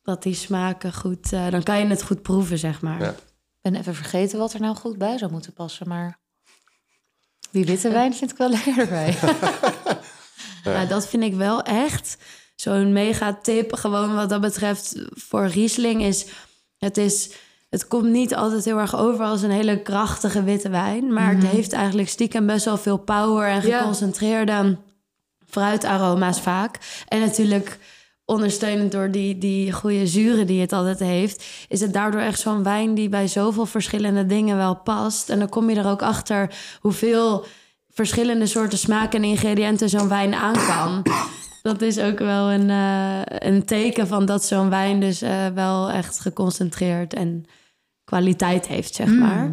dat 0.03 0.23
die 0.23 0.33
smaken 0.35 0.93
goed... 0.93 1.33
eh, 1.33 1.49
dan 1.49 1.63
kan 1.63 1.79
je 1.79 1.85
het 1.87 2.03
goed 2.03 2.21
proeven, 2.21 2.57
zeg 2.57 2.81
maar. 2.81 3.01
Ja. 3.01 3.09
ik 3.09 3.15
ben 3.61 3.75
even 3.75 3.95
vergeten 3.95 4.39
wat 4.39 4.53
er 4.53 4.59
nou 4.59 4.75
goed 4.75 4.97
bij 4.97 5.17
zou 5.17 5.31
moeten 5.31 5.53
passen, 5.53 5.87
maar... 5.87 6.21
Die 7.53 7.65
witte 7.65 7.89
wijn 7.89 8.13
vind 8.13 8.31
ik 8.31 8.37
wel 8.37 8.49
lekker 8.49 8.77
erbij. 8.77 9.17
Nou, 10.63 10.87
dat 10.87 11.07
vind 11.07 11.23
ik 11.23 11.33
wel 11.33 11.61
echt 11.61 12.17
zo'n 12.55 12.93
mega 12.93 13.39
tip. 13.41 13.73
Gewoon 13.73 14.15
wat 14.15 14.29
dat 14.29 14.41
betreft 14.41 14.95
voor 15.09 15.45
Riesling 15.47 16.01
is... 16.03 16.25
Het, 16.77 16.97
is... 16.97 17.29
het 17.69 17.87
komt 17.87 18.09
niet 18.09 18.35
altijd 18.35 18.65
heel 18.65 18.77
erg 18.79 18.95
over 18.95 19.25
als 19.25 19.41
een 19.41 19.51
hele 19.51 19.81
krachtige 19.81 20.43
witte 20.43 20.69
wijn. 20.69 21.13
Maar 21.13 21.35
het 21.35 21.45
heeft 21.45 21.73
eigenlijk 21.73 22.09
stiekem 22.09 22.45
best 22.45 22.65
wel 22.65 22.77
veel 22.77 22.97
power 22.97 23.47
en 23.47 23.67
Ja. 23.67 23.77
geconcentreerde 23.79 24.77
fruitaroma's 25.47 26.39
vaak. 26.41 26.79
En 27.07 27.19
natuurlijk 27.19 27.79
ondersteunend 28.25 28.91
door 28.91 29.11
die, 29.11 29.37
die 29.37 29.71
goede 29.71 30.07
zuren 30.07 30.47
die 30.47 30.61
het 30.61 30.73
altijd 30.73 30.99
heeft... 30.99 31.45
is 31.67 31.79
het 31.79 31.93
daardoor 31.93 32.21
echt 32.21 32.39
zo'n 32.39 32.63
wijn 32.63 32.93
die 32.93 33.09
bij 33.09 33.27
zoveel 33.27 33.65
verschillende 33.65 34.25
dingen 34.25 34.57
wel 34.57 34.75
past. 34.75 35.29
En 35.29 35.39
dan 35.39 35.49
kom 35.49 35.69
je 35.69 35.75
er 35.75 35.89
ook 35.89 36.01
achter 36.01 36.55
hoeveel 36.79 37.45
verschillende 37.89 38.45
soorten 38.45 38.77
smaken 38.77 39.23
en 39.23 39.29
ingrediënten 39.29 39.89
zo'n 39.89 40.07
wijn 40.07 40.33
aan 40.33 40.53
kan. 40.53 41.03
Dat 41.61 41.81
is 41.81 41.99
ook 41.99 42.19
wel 42.19 42.51
een, 42.51 42.69
eh, 42.69 43.49
een 43.49 43.65
teken 43.65 44.07
van 44.07 44.25
dat 44.25 44.45
zo'n 44.45 44.69
wijn 44.69 44.99
dus 44.99 45.21
eh, 45.21 45.47
wel 45.47 45.89
echt 45.89 46.19
geconcentreerd 46.19 47.13
en 47.13 47.45
kwaliteit 48.03 48.67
heeft, 48.67 48.95
zeg 48.95 49.07
maar. 49.07 49.51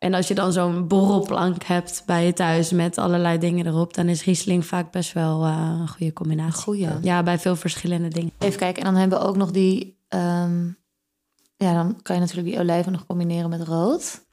En 0.00 0.14
als 0.14 0.28
je 0.28 0.34
dan 0.34 0.52
zo'n 0.52 0.88
borrelplank 0.88 1.64
hebt 1.64 2.02
bij 2.06 2.26
je 2.26 2.32
thuis 2.32 2.70
met 2.70 2.98
allerlei 2.98 3.38
dingen 3.38 3.66
erop, 3.66 3.94
dan 3.94 4.08
is 4.08 4.24
Riesling 4.24 4.66
vaak 4.66 4.90
best 4.92 5.12
wel 5.12 5.44
eh, 5.44 5.76
een 5.80 5.88
goede 5.88 6.12
combinatie. 6.12 6.62
Goeie. 6.62 6.88
Ja, 7.02 7.22
bij 7.22 7.38
veel 7.38 7.56
verschillende 7.56 8.08
dingen. 8.08 8.32
Even 8.38 8.58
kijken, 8.58 8.82
en 8.82 8.92
dan 8.92 9.00
hebben 9.00 9.18
we 9.18 9.24
ook 9.24 9.36
nog 9.36 9.50
die... 9.50 9.98
ehm, 10.08 10.66
ja, 11.56 11.72
dan 11.72 12.02
kan 12.02 12.14
je 12.14 12.20
natuurlijk 12.20 12.48
die 12.48 12.58
olijven 12.58 12.92
nog 12.92 13.06
combineren 13.06 13.50
met 13.50 13.62
rood. 13.62 14.24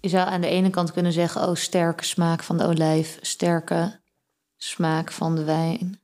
Je 0.00 0.08
zou 0.08 0.28
aan 0.28 0.40
de 0.40 0.48
ene 0.48 0.70
kant 0.70 0.92
kunnen 0.92 1.12
zeggen... 1.12 1.48
oh, 1.48 1.54
sterke 1.54 2.04
smaak 2.04 2.42
van 2.42 2.58
de 2.58 2.66
olijf, 2.66 3.18
sterke 3.20 4.00
smaak 4.56 5.12
van 5.12 5.34
de 5.34 5.44
wijn. 5.44 5.99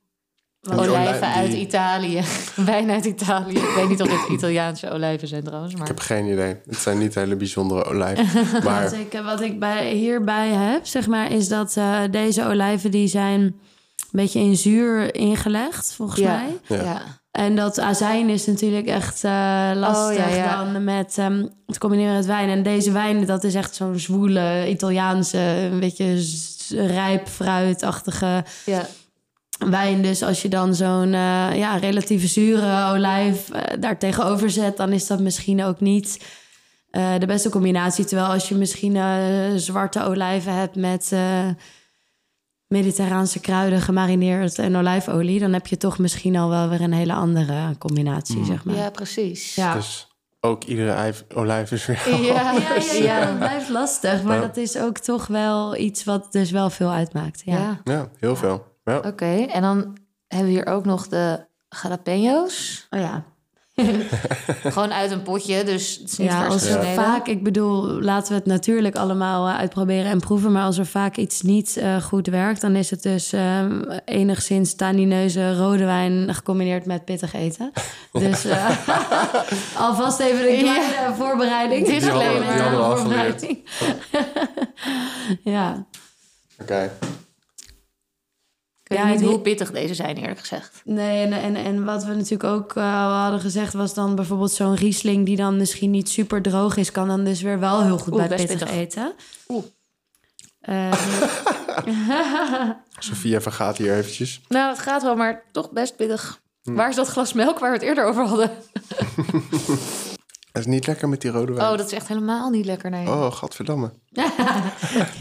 Olijven 0.73 1.15
olij- 1.27 1.33
uit 1.35 1.51
die- 1.51 1.59
Italië. 1.61 2.21
Wijn 2.55 2.89
uit 2.89 3.05
Italië. 3.05 3.57
Ik 3.57 3.73
weet 3.75 3.89
niet 3.89 4.01
of 4.01 4.07
dit 4.07 4.29
Italiaanse 4.29 4.89
olijven 4.91 5.27
zijn 5.27 5.43
trouwens. 5.43 5.73
Maar... 5.73 5.81
Ik 5.81 5.87
heb 5.87 5.99
geen 5.99 6.25
idee. 6.25 6.55
Het 6.65 6.77
zijn 6.77 6.97
niet 6.97 7.15
hele 7.15 7.35
bijzondere 7.35 7.83
olijven. 7.85 8.43
Wat 8.53 8.63
Maar 8.63 8.93
ik, 8.99 9.21
wat 9.23 9.41
ik 9.41 9.59
bij, 9.59 9.93
hierbij 9.93 10.47
heb, 10.49 10.85
zeg 10.85 11.07
maar, 11.07 11.31
is 11.31 11.47
dat 11.47 11.77
eh, 11.77 11.99
deze 12.11 12.45
olijven 12.45 12.91
die 12.91 13.07
zijn 13.07 13.41
een 13.41 13.55
beetje 14.11 14.39
in 14.39 14.55
zuur 14.55 15.15
ingelegd, 15.15 15.93
volgens 15.93 16.19
ja. 16.19 16.35
mij. 16.67 16.77
Ja. 16.77 16.83
Ja. 16.83 17.01
En 17.31 17.55
dat 17.55 17.79
azijn 17.79 18.29
is 18.29 18.45
natuurlijk 18.45 18.87
echt 18.87 19.23
eh, 19.23 19.71
lastig 19.75 20.25
Oh, 20.25 20.29
ja, 20.29 20.35
ja. 20.35 20.63
dan 20.63 20.83
met 20.83 21.17
ehm, 21.17 21.45
het 21.65 21.77
combineren 21.77 22.13
met 22.15 22.25
wijn. 22.25 22.49
En 22.49 22.63
deze 22.63 22.91
wijn, 22.91 23.25
dat 23.25 23.43
is 23.43 23.55
echt 23.55 23.75
zo'n 23.75 23.99
zwoele, 23.99 24.65
Italiaanse, 24.69 25.37
een 25.39 25.79
beetje 25.79 26.25
rijp, 26.69 27.27
fruitachtige 27.27 28.43
ja. 28.65 28.85
Wijn. 29.57 30.01
Dus 30.01 30.23
als 30.23 30.41
je 30.41 30.47
dan 30.49 30.75
zo'n 30.75 31.13
eh, 31.13 31.57
ja, 31.57 31.75
relatief 31.77 32.29
zure 32.29 32.91
olijf 32.93 33.49
eh, 33.49 33.63
daar 33.79 33.99
tegenover 33.99 34.49
zet, 34.49 34.77
dan 34.77 34.91
is 34.91 35.07
dat 35.07 35.19
misschien 35.19 35.63
ook 35.63 35.79
niet 35.79 36.25
eh, 36.89 37.13
de 37.19 37.25
beste 37.25 37.49
combinatie. 37.49 38.05
Terwijl 38.05 38.29
als 38.29 38.49
je 38.49 38.55
misschien 38.55 38.95
eh, 38.95 39.15
zwarte 39.55 40.03
olijven 40.03 40.53
hebt 40.53 40.75
met 40.75 41.09
eh, 41.11 41.47
mediterraanse 42.67 43.39
kruiden 43.39 43.81
gemarineerd 43.81 44.59
en 44.59 44.75
olijfolie, 44.75 45.39
dan 45.39 45.53
heb 45.53 45.67
je 45.67 45.77
toch 45.77 45.97
misschien 45.97 46.35
al 46.35 46.49
wel 46.49 46.69
weer 46.69 46.81
een 46.81 46.93
hele 46.93 47.13
andere 47.13 47.75
combinatie, 47.77 48.45
zeg 48.45 48.63
maar. 48.63 48.75
ja, 48.75 48.89
precies. 48.89 49.55
Ja. 49.55 49.73
dus 49.73 50.07
ook 50.39 50.63
iedere 50.63 50.91
ijf- 50.91 51.25
olijf 51.35 51.71
is 51.71 51.85
weer... 51.85 52.09
Ja, 52.21 52.51
Ja, 52.53 52.75
ja, 52.93 53.25
dat 53.25 53.37
blijft 53.37 53.69
lastig. 53.69 54.23
Maar 54.23 54.35
Ja. 54.35 54.41
dat 54.41 54.57
is 54.57 54.77
ook 54.77 54.97
toch 54.97 55.27
wel 55.27 55.75
iets 55.77 56.03
wat 56.03 56.31
dus 56.31 56.51
wel 56.51 56.69
veel 56.69 56.89
uitmaakt. 56.91 57.41
Ja. 57.45 57.57
Ja. 57.57 57.79
Ja, 57.93 58.09
heel 58.19 58.35
veel. 58.35 58.63
Ja. 58.87 58.97
Oké, 58.97 59.45
en 59.51 59.61
dan 59.61 59.97
hebben 60.27 60.47
we 60.47 60.53
hier 60.53 60.67
ook 60.67 60.85
nog 60.85 61.07
de 61.07 61.45
jalapenos. 61.81 62.87
Oh 62.89 62.99
ja. 62.99 63.23
Gewoon 64.73 64.93
uit 64.93 65.11
een 65.11 65.21
potje, 65.21 65.63
dus 65.63 65.97
het 65.97 66.11
is 66.11 66.17
niet 66.17 66.27
Ja, 66.27 66.47
als 66.47 66.65
er 66.65 66.85
vaak, 66.85 67.27
ik 67.27 67.43
bedoel, 67.43 68.01
laten 68.01 68.31
we 68.31 68.37
het 68.37 68.45
natuurlijk 68.45 68.95
allemaal 68.95 69.47
eh, 69.47 69.57
uitproberen 69.57 70.11
en 70.11 70.19
proeven. 70.19 70.51
Maar 70.51 70.63
als 70.63 70.77
er 70.77 70.85
vaak 70.85 71.17
iets 71.17 71.41
niet 71.41 71.77
eh, 71.77 72.01
goed 72.01 72.27
werkt, 72.27 72.61
dan 72.61 72.75
is 72.75 72.89
het 72.89 73.03
dus 73.03 73.33
eh, 73.33 73.65
enigszins 74.05 74.75
tanineuze 74.75 75.55
rode 75.55 75.85
wijn 75.85 76.33
gecombineerd 76.33 76.85
met 76.85 77.05
pittig 77.05 77.33
eten. 77.33 77.71
Dus 78.11 78.45
eh, 78.45 78.87
alvast 79.85 80.19
even 80.19 80.51
een 80.53 80.59
kleine 80.59 81.15
voorbereiding. 81.15 81.87
Die 81.87 82.09
hadden 82.09 82.29
die 82.29 82.49
hadden 82.49 82.79
we 82.79 82.85
al 82.85 82.97
Voorbereiding. 82.97 83.69
ja. 85.55 85.85
Oké. 86.61 86.83
Ik 86.83 87.26
weet 88.87 88.97
Ja, 88.99 89.07
niet 89.07 89.19
die- 89.19 89.27
hoe 89.27 89.39
pittig 89.39 89.71
deze 89.71 89.93
zijn, 89.93 90.17
eerlijk 90.17 90.39
gezegd. 90.39 90.81
Nee, 90.83 91.25
en, 91.25 91.33
en, 91.33 91.55
en 91.55 91.85
wat 91.85 92.03
we 92.05 92.13
natuurlijk 92.13 92.43
ook 92.43 92.77
al 92.77 92.83
hadden 93.11 93.39
gezegd... 93.39 93.73
was 93.73 93.93
dan 93.93 94.15
bijvoorbeeld 94.15 94.51
zo'n 94.51 94.75
Riesling... 94.75 95.25
die 95.25 95.35
dan 95.35 95.57
misschien 95.57 95.91
niet 95.91 96.09
super 96.09 96.41
droog 96.41 96.75
is... 96.77 96.91
kan 96.91 97.07
dan 97.07 97.23
dus 97.23 97.41
weer 97.41 97.59
wel 97.59 97.83
heel 97.83 97.97
goed 97.97 98.13
Oeh, 98.13 98.27
bij 98.27 98.37
pittig, 98.37 98.57
pittig. 98.59 98.75
eten. 98.75 99.13
Oeh. 99.47 99.63
Eh, 100.59 100.91
Sofia 102.99 103.41
vergaat 103.41 103.77
hier 103.77 103.95
eventjes. 103.97 104.41
Nou, 104.47 104.69
het 104.69 104.79
gaat 104.79 105.03
wel, 105.03 105.15
maar 105.15 105.43
toch 105.51 105.71
best 105.71 105.95
pittig. 105.95 106.41
Waar 106.63 106.89
is 106.89 106.95
dat 106.95 107.07
glas 107.07 107.33
melk 107.33 107.59
waar 107.59 107.69
we 107.71 107.77
het 107.77 107.85
eerder 107.85 108.05
over 108.05 108.25
hadden? 108.25 108.51
Het 110.51 110.65
is 110.65 110.71
niet 110.71 110.87
lekker 110.87 111.09
met 111.09 111.21
die 111.21 111.31
rode 111.31 111.53
wijn. 111.53 111.71
Oh, 111.71 111.77
dat 111.77 111.85
is 111.85 111.91
echt 111.93 112.07
helemaal 112.07 112.49
niet 112.49 112.65
lekker, 112.65 112.89
nee. 112.89 113.07
Oh, 113.07 113.31
gadverdamme. 113.31 113.91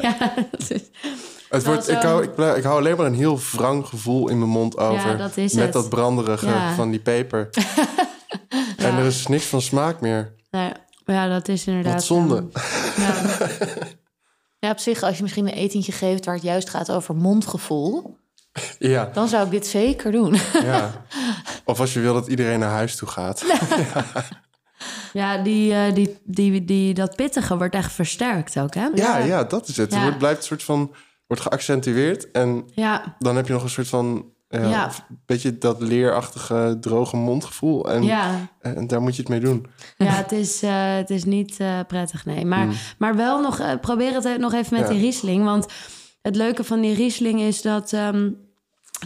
ja, 0.00 0.34
dat 0.50 0.70
is- 0.70 0.90
Het 1.48 1.64
wordt, 1.66 1.88
ik, 1.88 2.02
hou, 2.02 2.22
ik, 2.22 2.34
blijf- 2.34 2.56
ik 2.56 2.62
hou 2.62 2.78
alleen 2.78 2.96
maar 2.96 3.06
een 3.06 3.14
heel 3.14 3.38
wrang 3.52 3.86
gevoel 3.86 4.28
in 4.28 4.38
mijn 4.38 4.50
mond 4.50 4.76
over. 4.78 5.16
dat 5.16 5.36
is 5.36 5.52
met 5.52 5.64
het. 5.64 5.72
dat 5.72 5.88
branderige 5.88 6.46
Ja. 6.46 6.74
van 6.74 6.90
die 6.90 7.00
peper. 7.00 7.48
En 8.76 8.96
er 8.96 9.04
is 9.06 9.26
niks 9.26 9.44
van 9.44 9.60
smaak 9.62 10.00
meer. 10.00 10.34
nou, 10.50 10.72
ja, 11.04 11.28
dat 11.28 11.48
is 11.48 11.66
inderdaad... 11.66 11.92
Wat 11.92 12.04
zonde. 12.04 12.46
ehm, 12.52 13.00
ja. 13.02 13.38
Ja, 14.58 14.70
op 14.70 14.78
zich, 14.78 15.02
als 15.02 15.16
je 15.16 15.22
misschien 15.22 15.46
een 15.46 15.52
etentje 15.54 15.92
geeft 15.92 16.24
waar 16.24 16.34
het 16.34 16.42
juist 16.42 16.70
gaat 16.70 16.90
over 16.92 17.14
mondgevoel, 17.16 18.16
Ja, 18.78 19.10
dan 19.12 19.28
zou 19.28 19.44
ik 19.44 19.50
dit 19.50 19.66
zeker 19.66 20.12
doen. 20.12 20.36
ja. 20.52 21.04
Of 21.64 21.80
als 21.80 21.92
je 21.92 22.00
wil 22.00 22.14
dat 22.14 22.26
iedereen 22.26 22.58
naar 22.58 22.70
huis 22.70 22.96
toe 22.96 23.08
gaat. 23.08 23.44
ja, 25.12 25.36
die, 25.38 25.74
eh, 25.74 25.94
die, 25.94 26.18
die, 26.24 26.64
die, 26.64 26.94
dat 26.94 27.16
pittige 27.16 27.56
wordt 27.56 27.74
echt 27.74 27.92
versterkt 27.92 28.58
ook, 28.58 28.74
hè? 28.74 28.86
Ja, 28.94 29.18
ja, 29.18 29.44
dat 29.44 29.68
is 29.68 29.76
het. 29.76 29.92
Ja. 29.92 29.98
Het 30.00 30.18
blijft 30.18 30.38
een 30.38 30.46
soort 30.46 30.62
van... 30.62 30.94
Wordt 31.26 31.42
geaccentueerd. 31.42 32.30
En 32.30 32.64
Ja, 32.74 33.16
dan 33.18 33.36
heb 33.36 33.46
je 33.46 33.52
nog 33.52 33.62
een 33.62 33.68
soort 33.70 33.88
van... 33.88 34.32
eh, 34.48 34.70
Ja. 34.70 34.90
Beetje 35.26 35.58
dat 35.58 35.80
leerachtige, 35.80 36.76
droge 36.80 37.16
mondgevoel. 37.16 37.90
En, 37.90 38.02
ja. 38.02 38.48
en 38.60 38.86
daar 38.86 39.00
moet 39.02 39.16
je 39.16 39.20
het 39.22 39.30
mee 39.30 39.40
doen. 39.40 39.66
Ja, 39.96 40.10
het 40.10 40.32
is, 40.32 40.62
eh, 40.62 40.94
het 40.94 41.10
is 41.10 41.24
niet 41.24 41.56
eh, 41.60 41.80
prettig, 41.86 42.24
nee. 42.24 42.44
Maar, 42.44 42.94
maar 42.98 43.16
wel 43.16 43.40
nog, 43.40 43.58
eh, 43.58 43.70
probeer 43.80 44.12
het 44.14 44.38
nog 44.38 44.52
even 44.52 44.76
met 44.78 44.86
Ja. 44.88 44.92
die 44.92 45.00
Riesling. 45.02 45.44
Want 45.44 45.66
het 46.22 46.36
leuke 46.36 46.64
van 46.64 46.80
die 46.80 46.94
Riesling 46.94 47.40
is 47.40 47.62
dat, 47.62 47.92
ehm, 47.92 48.30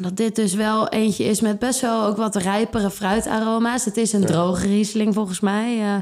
dat 0.01 0.17
dit 0.17 0.37
dus 0.37 0.55
wel 0.55 0.89
eentje 0.89 1.25
is 1.25 1.41
met 1.41 1.59
best 1.59 1.81
wel 1.81 2.05
ook 2.05 2.17
wat 2.17 2.37
rijpere 2.37 2.91
fruitaroma's. 2.91 3.85
Het 3.85 3.97
is 3.97 4.13
een 4.13 4.25
droge 4.25 4.67
Riesling 4.67 5.15
volgens 5.15 5.41
mij, 5.41 5.81
eh, 5.81 5.97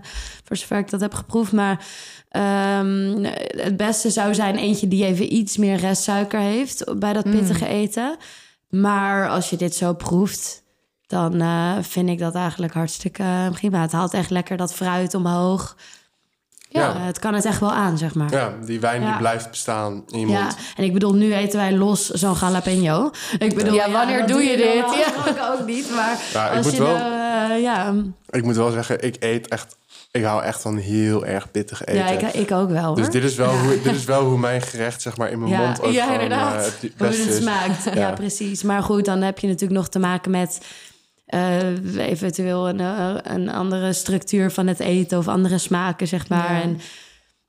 voor 0.45 0.57
zover 0.57 0.79
ik 0.79 0.91
dat 0.91 1.01
heb 1.01 1.15
geproefd. 1.15 1.53
Maar 1.53 1.87
ehm, 2.29 3.25
het 3.57 3.77
beste 3.77 4.11
zou 4.11 4.35
zijn 4.35 4.57
eentje 4.57 4.89
die 4.89 5.05
even 5.05 5.35
iets 5.35 5.57
meer 5.57 5.77
restsuiker 5.77 6.41
heeft 6.41 6.99
bij 6.99 7.13
dat 7.13 7.31
pittige 7.31 7.67
eten. 7.67 8.17
Maar 8.69 9.29
als 9.29 9.51
je 9.51 9.57
dit 9.57 9.75
zo 9.75 9.95
proeft, 9.95 10.63
dan 11.07 11.41
eh, 11.41 11.77
vind 11.81 12.09
ik 12.09 12.19
dat 12.19 12.35
eigenlijk 12.35 12.73
hartstikke 12.73 13.23
eh, 13.23 13.51
prima. 13.51 13.81
Het 13.81 13.93
haalt 13.93 14.15
echt 14.15 14.31
lekker 14.31 14.57
dat 14.57 14.75
fruit 14.75 15.15
omhoog. 15.15 15.77
Ja. 16.71 16.95
Eh, 16.95 17.05
het 17.07 17.19
kan 17.19 17.35
het 17.35 17.45
echt 17.45 17.61
wel 17.61 17.73
aan, 17.73 17.99
zeg 17.99 18.15
maar. 18.15 18.31
Ja, 18.31 18.53
die 18.65 18.81
wijn 18.81 19.05
die 19.05 19.17
blijft 19.17 19.51
bestaan 19.51 20.05
in 20.09 20.21
je 20.21 20.27
Ja, 20.27 20.41
mond. 20.43 20.57
en 20.77 20.85
ik 20.85 20.93
bedoel, 20.93 21.15
nu 21.15 21.35
eten 21.35 21.59
wij 21.59 21.73
los 21.77 22.09
zo'n 22.09 22.35
jalapeno. 22.41 23.11
Ik 23.39 23.55
bedoel, 23.55 23.75
Ja, 23.75 23.91
wanneer 23.91 24.19
dat 24.19 24.29
doe 24.29 24.43
je 24.43 24.57
dit? 24.57 24.97
Ja. 24.99 25.05
gesproken 25.13 25.53
ook 25.61 25.67
niet, 25.67 25.91
maar 25.95 26.19
Ja, 26.33 26.49
ik 26.51 26.57
als 26.57 26.67
moet 26.67 26.77
je 26.77 26.83
wel- 26.83 26.97
eh, 26.97 27.63
ja, 27.63 27.95
Ik 28.31 28.43
moet 28.45 28.57
wel 28.57 28.71
zeggen, 28.71 29.05
ik 29.05 29.17
eet 29.21 29.49
echt... 29.49 29.77
Ik 30.11 30.25
hou 30.25 30.43
echt 30.43 30.63
van 30.63 30.77
heel 30.77 31.27
erg 31.27 31.51
pittig 31.51 31.85
eten. 31.85 31.95
ja 31.95 32.07
ik, 32.09 32.23
ik 32.35 32.51
ook 32.53 32.71
wel, 32.71 32.83
hoor. 32.85 32.97
Dus 32.97 33.09
dit 33.11 33.25
is, 33.25 33.35
wel 33.35 33.51
hoe, 33.59 33.81
dit 33.83 33.95
is 33.95 34.05
wel 34.05 34.25
hoe 34.25 34.39
mijn 34.39 34.63
gerecht 34.63 35.03
zeg 35.03 35.17
maar, 35.17 35.31
in 35.31 35.39
mijn 35.39 35.51
Ja. 35.51 35.59
mond 35.59 35.83
ook 35.83 35.93
Ja, 35.93 36.05
gewoon, 36.05 36.21
inderdaad. 36.21 36.55
eh, 36.55 36.65
het 36.65 36.93
Hoe 36.99 37.07
het 37.07 37.35
smaakt. 37.35 37.85
Ja. 37.85 37.95
Ja. 37.95 38.13
precies. 38.13 38.63
Maar 38.63 38.83
goed, 38.83 39.05
dan 39.05 39.21
heb 39.23 39.39
je 39.39 39.47
natuurlijk 39.47 39.79
nog 39.81 39.89
te 39.89 39.99
maken 39.99 40.31
met 40.31 40.59
eh, 41.29 41.97
eventueel 41.97 42.69
een, 42.69 42.81
eh, 42.81 43.15
een 43.23 43.51
andere 43.51 43.93
structuur 43.93 44.51
van 44.51 44.67
het 44.67 44.81
eten 44.81 45.19
of 45.19 45.29
andere 45.29 45.59
smaken, 45.59 46.07
zeg 46.09 46.29
maar. 46.29 46.55
Ja. 46.55 46.63
En 46.63 46.81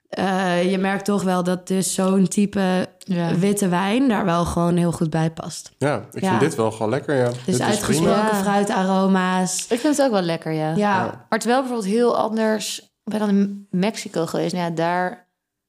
eh, 0.09 0.71
je 0.71 0.77
merkt 0.77 1.05
toch 1.05 1.23
wel 1.23 1.43
dat 1.43 1.67
dus 1.67 1.93
zo'n 1.93 2.27
type 2.27 2.87
Ja. 2.99 3.35
witte 3.35 3.67
wijn 3.67 4.07
daar 4.07 4.25
wel 4.25 4.45
gewoon 4.45 4.75
heel 4.77 4.91
goed 4.91 5.09
bij 5.09 5.31
past. 5.31 5.71
Ja, 5.77 6.05
ik 6.11 6.21
Ja. 6.21 6.29
vind 6.29 6.39
dit 6.41 6.55
wel 6.55 6.71
gewoon 6.71 6.89
lekker, 6.89 7.15
ja. 7.15 7.31
Dus 7.45 7.59
uitgesproken 7.61 8.35
fruitaroma's. 8.35 9.65
Ik 9.69 9.79
vind 9.79 9.97
het 9.97 10.05
ook 10.05 10.11
wel 10.11 10.21
lekker, 10.21 10.51
ja. 10.51 10.75
Ja. 10.75 11.25
Maar 11.29 11.39
terwijl 11.39 11.61
bijvoorbeeld 11.61 11.93
heel 11.93 12.17
anders... 12.17 12.79
Ik 12.79 13.17
ben 13.17 13.19
dan 13.19 13.29
in 13.29 13.67
Mexico 13.71 14.25
geweest. 14.25 14.53
Nou 14.53 14.65
ja, 14.69 14.75
daar... 14.75 15.27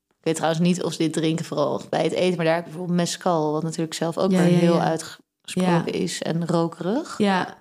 Ik 0.09 0.27
weet 0.27 0.35
trouwens 0.35 0.61
niet 0.63 0.83
of 0.83 0.93
ze 0.93 0.99
dit 0.99 1.13
drinken 1.13 1.45
vooral 1.45 1.83
bij 1.91 2.03
het 2.03 2.13
eten. 2.13 2.37
Maar 2.37 2.45
daar 2.45 2.55
heb 2.55 2.65
je 2.65 2.71
bijvoorbeeld 2.71 2.99
mezcal. 2.99 3.53
Wat 3.53 3.63
natuurlijk 3.63 3.95
zelf 3.95 4.19
ook 4.19 4.31
Ja, 4.31 4.41
heel 4.41 4.75
ja. 4.75 4.85
uitgesproken 4.85 5.93
is. 5.93 6.23
En 6.23 6.47
rokerig. 6.47 7.15
Ja, 7.19 7.55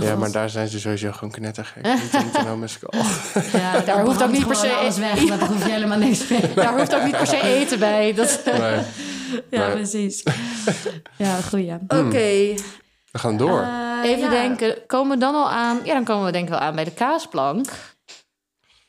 Ja, 0.00 0.16
maar 0.16 0.32
daar 0.32 0.50
zijn 0.50 0.68
ze 0.68 0.80
sowieso 0.80 1.12
gewoon 1.12 1.30
knettergek. 1.30 1.84
Niet 2.14 2.32
nou 2.32 2.66
ja 3.52 3.80
Daar 3.86 4.04
hoeft 4.04 4.22
ook 4.22 4.30
niet 4.32 4.46
per 4.46 4.56
se- 4.56 4.72
alles 4.72 4.98
weg. 4.98 5.24
Daar 5.28 5.38
proef 5.38 5.64
je 5.66 5.72
helemaal 5.72 5.98
niks 5.98 6.28
mee. 6.28 6.54
Daar 6.54 6.78
hoeft 6.78 6.94
ook 6.94 7.02
niet 7.04 7.16
per 7.16 7.26
se 7.26 7.42
eten 7.42 7.78
bij. 7.78 8.14
Dat... 8.14 8.40
Nee, 8.44 8.80
Ja, 9.50 9.66
Nee. 9.66 9.70
precies. 9.70 10.22
Ja, 11.16 11.36
goeie. 11.48 11.72
Oké. 11.88 12.54
we 13.10 13.18
gaan 13.18 13.36
door. 13.36 13.60
Eh, 13.60 14.10
Even 14.10 14.24
ja. 14.24 14.30
denken. 14.30 14.76
Komen 14.86 15.10
we 15.14 15.18
dan 15.24 15.34
al 15.34 15.50
aan... 15.50 15.80
Ja, 15.84 15.94
dan 15.94 16.04
komen 16.04 16.24
we 16.24 16.32
denk 16.32 16.44
ik 16.44 16.50
wel 16.50 16.58
aan 16.58 16.74
bij 16.74 16.84
de 16.84 16.90
kaasplank. 16.90 17.68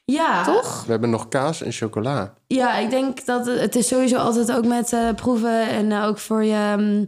Ja, 0.06 0.44
Toch? 0.44 0.84
We 0.86 0.92
hebben 0.92 1.10
nog 1.10 1.28
kaas 1.28 1.62
en 1.62 1.72
chocola. 1.72 2.34
Ja, 2.48 2.78
ik 2.78 2.90
denk 2.90 3.26
dat 3.26 3.46
het, 3.46 3.60
het 3.60 3.76
is 3.76 3.88
sowieso 3.88 4.18
altijd 4.18 4.52
ook 4.52 4.66
met 4.66 4.94
eh, 4.94 5.10
proeven 5.16 5.70
en 5.70 5.92
eh, 5.92 6.06
ook 6.06 6.18
voor 6.20 6.44
je, 6.44 6.74
mm, 6.78 7.08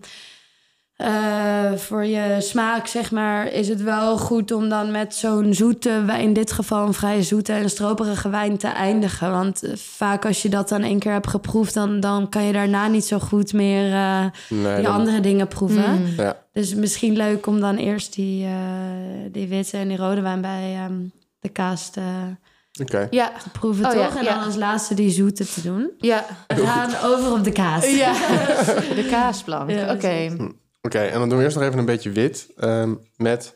eh, 1.02 1.72
voor 1.78 2.06
je 2.06 2.36
smaak, 2.40 2.88
zeg 2.88 3.12
maar, 3.12 3.52
is 3.52 3.68
het 3.68 3.82
wel 3.84 4.18
goed 4.18 4.52
om 4.52 4.70
dan 4.70 4.92
met 4.92 5.16
zo'n 5.16 5.54
zoete, 5.54 6.04
wijn- 6.06 6.22
in 6.22 6.34
dit 6.34 6.52
geval 6.52 6.88
een 6.88 6.94
vrij 6.94 7.22
zoete 7.24 7.54
en 7.54 7.70
stroperige 7.70 8.30
wijn 8.30 8.58
te 8.58 8.68
eindigen. 8.68 9.32
Want 9.32 9.64
eh, 9.64 9.76
vaak 9.76 10.26
als 10.26 10.42
je 10.42 10.50
dat 10.50 10.70
dan 10.70 10.82
één 10.84 11.00
keer 11.00 11.12
hebt 11.12 11.28
geproefd, 11.30 11.74
dan, 11.74 12.00
dan 12.00 12.30
kan 12.30 12.44
je 12.44 12.54
daarna 12.54 12.88
niet 12.88 13.06
zo 13.06 13.20
goed 13.20 13.54
meer 13.54 13.94
eh, 13.94 14.26
Nee, 14.50 14.76
die 14.76 14.84
dan- 14.84 14.94
andere 14.94 15.20
dingen 15.20 15.48
proeven. 15.48 15.92
Mm. 16.02 16.14
Ja, 16.18 16.38
Dus 16.54 16.76
misschien 16.76 17.16
leuk 17.16 17.48
om 17.48 17.60
dan 17.60 17.76
eerst 17.76 18.14
die, 18.16 18.46
eh, 18.46 18.52
die 19.32 19.48
witte 19.48 19.78
en 19.78 19.88
die 19.88 19.98
rode 19.98 20.22
wijn 20.22 20.42
bij 20.42 20.74
ehm, 20.76 20.94
de 21.40 21.50
kaas 21.50 21.90
te, 21.90 22.02
oké. 22.82 23.08
Ja. 23.10 23.32
te 23.44 23.50
proeven, 23.50 23.86
Oh 23.86 23.94
ja, 23.94 24.06
toch? 24.06 24.16
En 24.18 24.24
ja. 24.24 24.34
dan 24.36 24.44
als 24.44 24.56
laatste 24.56 24.94
die 24.94 25.10
zoete 25.12 25.46
te 25.54 25.62
doen. 25.62 25.92
Ja. 25.98 26.26
We 26.48 26.66
gaan 26.66 27.12
over 27.12 27.32
op 27.32 27.44
de 27.44 27.52
kaas. 27.52 27.90
ja. 27.96 28.14
De 29.00 29.08
kaasplank. 29.10 29.70
Ja, 29.70 29.92
Oké. 30.82 31.00
En 31.00 31.20
dan 31.20 31.30
doen 31.30 31.38
we 31.38 31.44
eerst 31.44 31.56
nog 31.56 31.66
even 31.66 31.80
een 31.80 31.86
beetje 31.86 32.12
wit. 32.12 32.48
ehm, 32.58 32.94
met, 33.18 33.56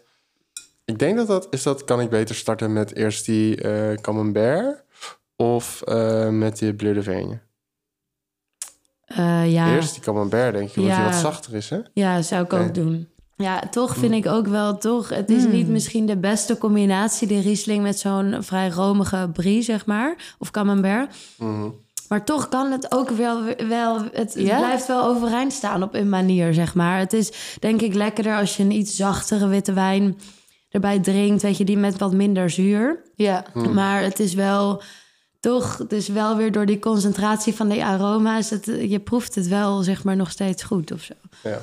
ik 0.86 1.00
denk 1.00 1.17
dat 1.17 1.27
dat 1.27 1.48
is 1.50 1.63
dat, 1.63 1.84
kan 1.84 2.01
ik 2.01 2.10
beter 2.10 2.36
starten 2.36 2.74
met 2.74 2.96
eerst 2.96 3.25
die 3.25 3.62
eh 3.62 3.98
camembert 4.01 4.84
of 5.36 5.82
eh, 5.82 6.29
met 6.29 6.58
die 6.60 6.74
bleu 6.74 6.94
de 6.94 7.03
vigne? 7.03 7.39
Eh, 9.05 9.51
ja. 9.51 9.74
Eerst 9.75 9.94
die 9.94 10.03
camembert, 10.03 10.53
denk 10.53 10.70
ik, 10.70 10.75
omdat 10.77 10.91
die 10.96 11.03
Ja. 11.03 11.10
wat 11.10 11.20
zachter 11.20 11.53
is, 11.55 11.70
hè? 11.70 11.79
ja, 11.94 12.22
zou 12.22 12.44
ik 12.44 12.53
ook 12.53 12.74
doen. 12.74 13.10
Ja, 13.38 13.60
toch 13.60 13.96
vind 13.96 14.13
ik 14.13 14.25
ook 14.25 14.48
wel, 14.48 14.77
toch, 14.77 15.10
het 15.10 15.29
is 15.29 15.44
Mm. 15.46 15.51
niet 15.51 15.67
misschien 15.67 16.05
de 16.05 16.17
beste 16.17 16.58
combinatie, 16.58 17.27
die 17.27 17.41
Riesling 17.41 17.84
met 17.84 18.00
zo'n 18.00 18.44
vrij 18.44 18.70
romige 18.70 19.29
brie, 19.34 19.62
zeg 19.62 19.86
maar, 19.86 20.36
of 20.39 20.51
camembert. 20.51 21.15
Mhm. 21.38 21.70
Maar 22.10 22.26
toch 22.26 22.50
kan 22.50 22.72
het 22.72 22.92
ook 22.92 23.10
wel, 23.10 23.44
wel 23.68 24.02
het, 24.12 24.34
blijft 24.34 24.88
wel 24.88 25.04
overeind 25.06 25.54
staan 25.54 25.84
op 25.84 25.94
een 25.94 26.10
manier, 26.10 26.54
zeg 26.54 26.74
maar. 26.74 27.00
Het 27.00 27.14
is 27.14 27.32
denk 27.60 27.82
ik 27.82 27.94
lekkerder 27.94 28.38
als 28.38 28.58
je 28.58 28.64
een 28.64 28.72
iets 28.72 28.96
zachtere 28.96 29.48
witte 29.48 29.74
wijn 29.74 30.18
erbij 30.70 31.00
drinkt, 31.00 31.42
weet 31.42 31.58
je, 31.58 31.64
die 31.64 31.78
met 31.78 31.98
wat 31.98 32.14
minder 32.14 32.50
zuur. 32.50 33.02
Ja. 33.16 33.46
Hmm. 33.54 33.74
Maar 33.74 34.02
het 34.02 34.20
is 34.20 34.34
wel, 34.34 34.82
toch, 35.40 35.78
het 35.78 35.92
is 35.92 36.08
wel 36.08 36.38
weer 36.38 36.52
door 36.52 36.66
die 36.66 36.80
concentratie 36.80 37.54
van 37.54 37.70
die 37.70 37.84
aroma's, 37.84 38.50
het, 38.50 38.66
je 38.66 39.00
proeft 39.00 39.36
het 39.36 39.48
wel, 39.48 39.82
zeg 39.84 40.04
maar, 40.04 40.16
nog 40.16 40.32
steeds 40.32 40.64
goed 40.64 40.92
of 40.92 41.02
zo. 41.02 41.14
Ja. 41.44 41.60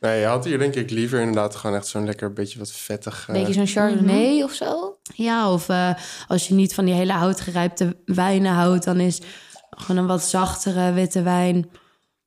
Nee, 0.00 0.20
je 0.20 0.26
had 0.26 0.44
hier 0.44 0.58
denk 0.58 0.74
ik 0.74 0.90
liever 0.90 1.20
inderdaad 1.20 1.56
gewoon 1.56 1.76
echt 1.76 1.86
zo'n 1.86 2.04
lekker 2.04 2.32
beetje 2.32 2.58
wat 2.58 2.72
vettig... 2.72 3.24
eh, 3.28 3.34
Beetje 3.34 3.52
zo'n 3.52 3.66
Chardonnay 3.66 4.42
of 4.42 4.52
zo. 4.52 4.96
Ja, 5.14 5.52
of 5.52 5.68
eh, 5.68 5.90
als 6.28 6.48
je 6.48 6.54
niet 6.54 6.74
van 6.74 6.84
die 6.84 6.94
hele 6.94 7.12
houtgerijpte 7.12 7.96
wijnen 8.04 8.52
houdt, 8.52 8.84
dan 8.84 9.00
is 9.00 9.20
gewoon 9.76 9.96
een 10.02 10.06
wat 10.08 10.22
zachtere 10.22 10.92
witte 10.92 11.22
wijn, 11.22 11.70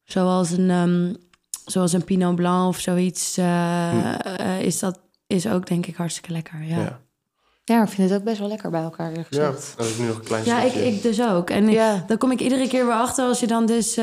zoals 0.04 0.50
een, 0.52 0.70
ehm, 0.70 1.14
zoals 1.66 1.94
een 1.94 2.04
Pinot 2.04 2.36
Blanc 2.36 2.68
of 2.68 2.80
zoiets, 2.80 3.38
eh, 3.38 4.40
eh, 4.40 4.62
is 4.62 4.80
dat 4.80 5.00
is 5.28 5.48
ook 5.48 5.68
denk 5.68 5.86
ik 5.86 5.96
hartstikke 5.96 6.32
lekker. 6.32 6.64
Ja, 6.64 6.76
ja. 6.78 6.82
ja. 6.84 7.00
Ja, 7.64 7.84
ik 7.84 7.90
vind 7.90 8.10
het 8.10 8.20
ook 8.20 8.26
best 8.26 8.40
wel 8.40 8.48
lekker 8.48 8.70
bij 8.70 8.82
elkaar 8.82 9.12
Ja, 9.30 9.52
dat 9.52 9.86
is 9.86 9.98
nu 9.98 10.08
nog 10.08 10.16
een 10.18 10.24
klein 10.24 10.46
ik, 10.46 10.70
stukje. 10.72 10.88
ik 10.88 11.02
dus 11.02 11.22
ook. 11.22 11.50
En 11.50 11.68
ik- 11.68 11.74
Ja. 11.76 12.04
dan 12.08 12.18
kom 12.18 12.32
ik 12.32 12.40
iedere 12.40 12.68
keer 12.68 12.86
weer 12.86 12.96
achter 12.96 13.26
als 13.28 13.40
je 13.40 13.48
dan 13.48 13.66
dus. 13.66 13.98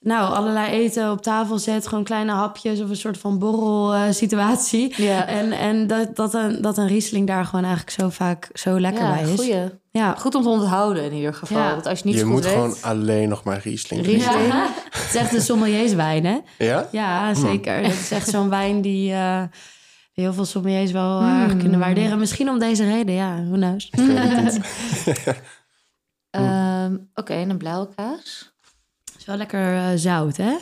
Eh, 0.00 0.08
nou, 0.10 0.34
allerlei 0.34 0.70
eten 0.72 1.10
op 1.10 1.22
tafel 1.22 1.58
zet, 1.58 1.86
gewoon 1.86 2.04
kleine 2.04 2.32
hapjes 2.32 2.80
of 2.80 2.88
een 2.88 2.96
soort 2.96 3.18
van 3.18 3.38
borrel 3.38 3.94
eh, 3.94 4.02
situatie. 4.10 4.94
Ja. 5.02 5.26
En, 5.26 5.52
en 5.52 5.86
dat, 5.86 6.16
dat, 6.16 6.34
een, 6.34 6.62
dat 6.62 6.78
een 6.78 6.86
Riesling 6.86 7.26
daar 7.26 7.44
gewoon 7.44 7.64
eigenlijk 7.64 8.00
zo 8.00 8.08
vaak 8.08 8.48
zo 8.52 8.80
lekker 8.80 9.04
ja, 9.04 9.12
bij 9.14 9.22
is. 9.22 9.34
goeie. 9.40 9.78
Ja, 9.92 10.14
Goed 10.18 10.34
om 10.34 10.42
te 10.42 10.48
onthouden 10.48 11.04
in 11.04 11.12
ieder 11.12 11.34
geval. 11.34 11.58
Ja. 11.58 11.74
Dat 11.74 11.86
als 11.86 11.98
je 11.98 12.04
niet 12.04 12.14
je 12.14 12.20
goed 12.22 12.30
moet 12.30 12.44
weet... 12.44 12.52
gewoon 12.52 12.74
alleen 12.80 13.28
nog 13.28 13.44
maar 13.44 13.60
Riesling 13.64 14.02
drinken. 14.02 14.26
Riesling. 14.26 14.52
Ja, 14.52 14.68
het 14.90 15.04
is 15.08 15.14
echt 15.14 15.34
een 15.34 15.40
sommelierswijn, 15.40 16.24
hè? 16.24 16.38
Ja? 16.58 16.88
Ja, 16.92 17.34
zeker. 17.34 17.74
Het 17.76 17.92
is 17.92 18.10
echt 18.10 18.28
zo'n 18.28 18.48
wijn 18.48 18.80
die, 18.80 19.12
eh, 19.12 19.42
heel 20.12 20.32
veel 20.32 20.44
sommeliers 20.44 20.92
wel 20.92 21.20
Mm. 21.20 21.42
erg 21.42 21.56
kunnen 21.56 21.78
waarderen. 21.80 22.18
Misschien 22.18 22.48
om 22.48 22.58
deze 22.58 22.84
reden, 22.84 23.14
ja. 23.14 23.44
Knows? 23.52 23.88
Het 23.90 24.42
niet. 24.42 24.60
Ehm, 26.30 26.96
Oké, 27.14 27.32
en 27.32 27.50
een 27.50 27.58
blauwe 27.58 27.88
kaas. 27.94 28.52
Wel 29.30 29.38
lekker 29.38 29.74
eh, 29.76 29.90
zout, 29.94 30.36
hè? 30.36 30.56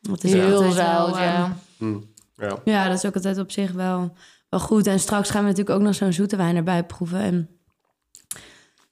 Dat 0.00 0.24
is 0.24 0.32
Heel 0.32 0.54
altijd 0.54 0.74
wel, 0.74 0.74
zout, 1.06 1.16
eh, 1.16 1.22
ja. 1.22 1.56
Hm, 1.78 1.98
Ja. 2.36 2.58
Ja, 2.64 2.88
dat 2.88 2.96
is 2.98 3.04
ook 3.04 3.14
altijd 3.14 3.38
op 3.38 3.50
zich 3.50 3.72
wel, 3.72 4.12
wel 4.48 4.60
goed. 4.60 4.86
En 4.86 5.00
straks 5.00 5.30
gaan 5.30 5.42
we 5.42 5.48
natuurlijk 5.48 5.76
ook 5.78 5.84
nog 5.84 5.94
zo'n 5.94 6.12
zoete 6.12 6.36
wijn 6.36 6.56
erbij 6.56 6.84
proeven. 6.84 7.20
En 7.20 7.48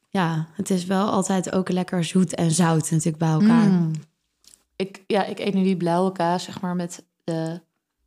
ja, 0.08 0.46
het 0.52 0.70
is 0.70 0.84
wel 0.84 1.10
altijd 1.10 1.52
ook 1.52 1.68
lekker 1.68 2.04
zoet 2.04 2.34
en 2.34 2.50
zout 2.50 2.90
natuurlijk 2.90 3.18
bij 3.18 3.28
elkaar. 3.30 3.66
Mm. 3.68 3.90
Ik, 4.76 5.04
ja, 5.06 5.24
ik 5.24 5.38
eet 5.38 5.54
nu 5.54 5.62
die 5.62 5.76
blauwe 5.76 6.12
kaas, 6.12 6.44
zeg 6.44 6.60
maar, 6.60 6.74
met 6.76 7.04
de 7.24 7.60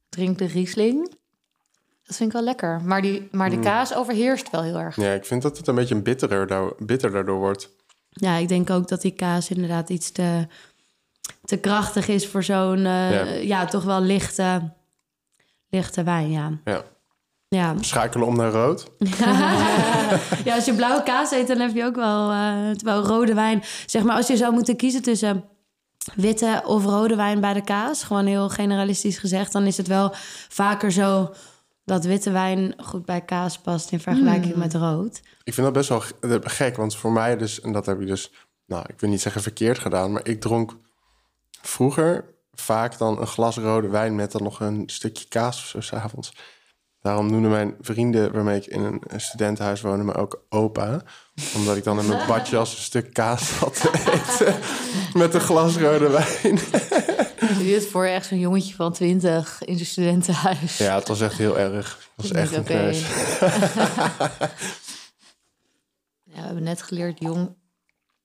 drink 0.09 0.37
de 0.37 0.45
Riesling. 0.45 1.09
Dat 2.03 2.15
vind 2.15 2.29
ik 2.29 2.35
wel 2.35 2.43
lekker. 2.45 2.81
Maar, 2.81 3.01
die, 3.01 3.27
maar 3.31 3.49
de 3.49 3.55
Mm. 3.55 3.61
kaas 3.63 3.95
overheerst 3.95 4.49
wel 4.49 4.61
heel 4.63 4.79
erg. 4.79 4.95
ja, 4.95 5.11
ik 5.13 5.25
vind 5.25 5.41
dat 5.41 5.57
het 5.57 5.67
een 5.67 5.75
beetje 5.75 5.95
een 5.95 6.03
bitterer, 6.03 6.73
bitter 6.79 7.11
daardoor 7.11 7.37
wordt. 7.39 7.69
Ja, 8.09 8.35
ik 8.35 8.47
denk 8.47 8.69
ook 8.69 8.87
dat 8.87 9.01
die 9.01 9.11
kaas 9.11 9.49
inderdaad 9.49 9.89
iets 9.89 10.11
te, 10.11 10.47
te 11.45 11.57
krachtig 11.57 12.07
is 12.07 12.27
voor 12.27 12.43
zo'n, 12.43 12.77
eh, 12.77 13.11
Ja. 13.11 13.23
ja. 13.41 13.65
toch 13.65 13.83
wel 13.83 14.01
lichte, 14.01 14.73
lichte 15.69 16.03
wijn, 16.03 16.31
ja. 16.31 16.59
Ja. 16.63 16.83
Ja. 17.47 17.75
Schakelen 17.79 18.27
om 18.27 18.35
naar 18.35 18.51
rood. 18.51 18.91
ja, 20.45 20.55
als 20.55 20.65
je 20.65 20.73
blauwe 20.75 21.03
kaas 21.03 21.31
eet, 21.31 21.47
dan 21.47 21.59
heb 21.59 21.75
je 21.75 21.83
ook 21.85 21.95
wel, 21.95 22.31
eh, 22.31 22.71
terwijl 22.71 23.03
rode 23.05 23.33
wijn... 23.33 23.63
Zeg 23.85 24.03
maar, 24.03 24.15
als 24.15 24.27
je 24.27 24.37
zou 24.37 24.53
moeten 24.53 24.75
kiezen 24.75 25.01
tussen 25.01 25.43
witte 26.15 26.61
of 26.65 26.85
rode 26.85 27.15
wijn 27.15 27.39
bij 27.41 27.53
de 27.53 27.61
kaas... 27.61 28.03
gewoon 28.03 28.25
heel 28.25 28.49
generalistisch 28.49 29.17
gezegd, 29.17 29.51
dan 29.51 29.65
is 29.65 29.77
het 29.77 29.87
wel 29.87 30.11
vaker 30.49 30.91
zo... 30.91 31.33
dat 31.85 32.05
witte 32.05 32.31
wijn 32.31 32.73
goed 32.77 33.05
bij 33.05 33.21
kaas 33.21 33.57
past 33.57 33.91
in 33.91 33.99
vergelijking 33.99 34.53
Mm. 34.53 34.59
met 34.59 34.73
rood. 34.73 35.21
Ik 35.43 35.53
vind 35.53 35.65
dat 35.65 35.75
best 35.75 35.89
wel 35.89 36.03
gek, 36.43 36.77
want 36.77 36.95
voor 36.95 37.11
mij 37.11 37.37
dus, 37.37 37.61
en 37.61 37.71
dat 37.71 37.85
heb 37.85 38.01
ik 38.01 38.07
dus, 38.07 38.31
nou, 38.65 38.85
ik 38.87 38.99
wil 38.99 39.09
niet 39.09 39.21
zeggen 39.21 39.41
verkeerd 39.41 39.79
gedaan, 39.79 40.11
maar 40.11 40.27
ik 40.27 40.41
dronk 40.41 40.75
vroeger 41.67 42.25
vaak 42.51 42.97
dan 42.97 43.19
een 43.19 43.27
glas 43.27 43.57
rode 43.57 43.87
wijn 43.87 44.15
met 44.15 44.31
dan 44.31 44.43
nog 44.43 44.59
een 44.59 44.83
stukje 44.85 45.27
kaas 45.27 45.57
of 45.57 45.65
zo 45.65 45.81
s'avonds. 45.81 46.33
Daarom 47.01 47.31
noemden 47.31 47.51
mijn 47.51 47.75
vrienden 47.79 48.31
waarmee 48.31 48.57
ik 48.57 48.65
in 48.65 48.81
een 48.81 49.21
studentenhuis 49.21 49.81
woonde 49.81 50.03
me 50.03 50.13
ook 50.13 50.45
opa. 50.49 51.01
Omdat 51.55 51.77
ik 51.77 51.83
dan 51.83 51.99
in 51.99 52.07
mijn 52.07 52.27
badjas 52.31 52.71
een 52.71 52.81
stuk 52.81 53.13
kaas 53.13 53.51
had 53.51 53.81
te 53.81 53.91
eten 54.11 54.55
met 55.13 55.33
een 55.33 55.41
glas 55.41 55.77
rode 55.77 56.09
wijn. 56.09 56.59
Je 57.65 57.73
het 57.73 57.87
voor 57.87 58.05
echt 58.05 58.25
zo'n 58.25 58.39
jongetje 58.39 58.75
van 58.75 58.93
20 58.93 59.63
in 59.63 59.75
zijn 59.75 59.87
studentenhuis? 59.87 60.77
Ja, 60.77 60.95
het 60.95 61.07
was 61.07 61.21
echt 61.21 61.37
heel 61.37 61.59
erg. 61.59 61.97
Het 61.97 62.09
was 62.15 62.25
is 62.25 62.31
echt 62.31 62.55
een 62.55 62.63
kneus. 62.63 63.05
Ja, 66.33 66.39
we 66.39 66.45
hebben 66.45 66.63
net 66.63 66.81
geleerd, 66.81 67.19
jong, 67.19 67.55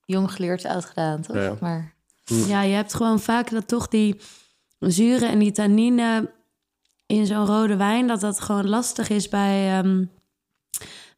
jong 0.04 0.32
geleerd, 0.32 0.64
oud 0.64 0.84
gedaan, 0.84 1.22
toch? 1.22 1.36
Ja. 1.36 1.56
Maar 1.60 1.94
Ja, 2.28 2.62
je 2.62 2.74
hebt 2.74 2.94
gewoon 2.94 3.20
vaak 3.20 3.50
dat 3.50 3.68
toch 3.68 3.88
die 3.88 4.20
zuren 4.78 5.28
en 5.28 5.38
die 5.38 5.52
tannine 5.52 6.30
in 7.06 7.26
zo'n 7.26 7.46
rode 7.46 7.76
wijn... 7.76 8.06
dat 8.06 8.20
dat 8.20 8.40
gewoon 8.40 8.68
lastig 8.68 9.08
is 9.08 9.28
bij, 9.28 9.78
ehm, 9.78 10.04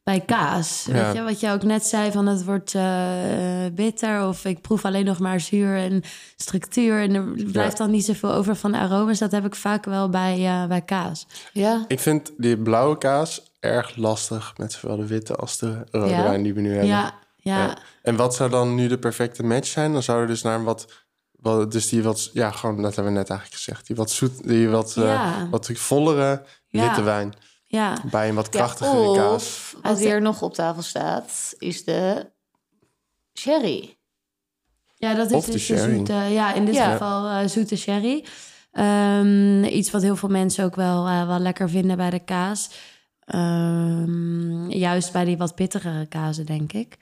bij 0.03 0.19
kaas. 0.19 0.85
Ja. 0.87 0.93
Weet 0.93 1.15
je, 1.15 1.21
wat 1.21 1.39
je 1.39 1.51
ook 1.51 1.63
net 1.63 1.85
zei, 1.85 2.11
van 2.11 2.27
het 2.27 2.43
wordt 2.43 2.75
eh, 2.75 3.65
bitter... 3.73 4.27
of 4.27 4.45
ik 4.45 4.61
proef 4.61 4.85
alleen 4.85 5.05
nog 5.05 5.19
maar 5.19 5.39
zuur 5.39 5.77
en 5.77 6.01
structuur... 6.35 7.01
en 7.01 7.13
er 7.15 7.51
blijft 7.51 7.77
dan 7.77 7.91
niet 7.91 8.05
zoveel 8.05 8.33
over 8.33 8.55
van 8.55 8.71
de 8.71 8.77
aromas. 8.77 9.19
Dat 9.19 9.31
heb 9.31 9.45
ik 9.45 9.55
vaak 9.55 9.85
wel 9.85 10.09
bij, 10.09 10.45
eh, 10.45 10.67
bij 10.67 10.81
kaas. 10.81 11.27
ja, 11.53 11.85
Ik 11.87 11.99
vind 11.99 12.31
die 12.37 12.57
blauwe 12.57 12.97
kaas 12.97 13.41
erg 13.59 13.95
lastig 13.95 14.53
met 14.57 14.71
zowel 14.73 14.97
de 14.97 15.07
witte 15.07 15.35
als 15.35 15.57
de 15.57 15.85
rode 15.91 16.09
Ja? 16.09 16.23
wijn 16.23 16.43
die 16.43 16.53
we 16.53 16.61
nu 16.61 16.69
hebben. 16.69 16.87
Ja, 16.87 17.13
ja. 17.35 17.65
Ja. 17.65 17.77
En 18.01 18.15
wat 18.15 18.35
zou 18.35 18.49
dan 18.49 18.75
nu 18.75 18.87
de 18.87 18.97
perfecte 18.97 19.43
match 19.43 19.67
zijn? 19.67 19.93
Dan 19.93 20.03
zou 20.03 20.21
er 20.21 20.27
dus 20.27 20.41
naar 20.41 20.55
een 20.55 20.63
wat, 20.63 21.00
wat 21.41 21.71
dus 21.71 21.89
die 21.89 22.03
wat, 22.03 22.29
ja, 22.33 22.51
gewoon 22.51 22.81
dat 22.81 22.95
hebben 22.95 23.13
we 23.13 23.19
net 23.19 23.29
eigenlijk 23.29 23.59
gezegd, 23.61 23.87
die 23.87 23.95
wat 23.95 24.11
zoet, 24.11 24.47
die 24.47 24.69
wat, 24.69 24.97
eh, 24.97 25.41
wat 25.49 25.69
vollere 25.73 26.43
Ja. 26.67 26.81
witte 26.81 27.01
wijn 27.01 27.33
ja. 27.65 27.97
bij 28.11 28.29
een 28.29 28.35
wat 28.35 28.45
ja 28.53 28.59
krachtigere 28.59 29.15
kaas. 29.15 29.33
of 29.33 29.75
wat 29.81 29.99
hier 29.99 30.21
nog 30.21 30.41
op 30.41 30.53
tafel 30.53 30.81
staat, 30.81 31.53
is 31.57 31.83
de 31.83 32.31
sherry. 33.39 33.97
Ja, 34.95 35.13
dat 35.13 35.31
is 35.31 35.45
de 35.45 35.51
dus 35.51 35.67
de 35.67 35.75
sherry. 35.75 35.95
zoete, 35.95 36.13
ja, 36.13 36.53
in 36.53 36.65
dit 36.65 36.75
Ja. 36.75 36.91
geval 36.91 37.27
eh, 37.29 37.47
zoete 37.47 37.77
sherry. 37.77 38.25
Ehm, 38.71 39.63
iets 39.63 39.91
wat 39.91 40.01
heel 40.01 40.15
veel 40.15 40.29
mensen 40.29 40.65
ook 40.65 40.75
wel, 40.75 41.07
eh, 41.07 41.27
wel 41.27 41.39
lekker 41.39 41.69
vinden 41.69 41.97
bij 41.97 42.09
de 42.09 42.19
kaas. 42.19 42.69
Ehm, 43.25 44.69
juist 44.69 45.11
bij 45.11 45.25
die 45.25 45.37
wat 45.37 45.55
pittigere 45.55 46.05
kazen, 46.05 46.45
denk 46.45 46.73
ik. 46.73 46.97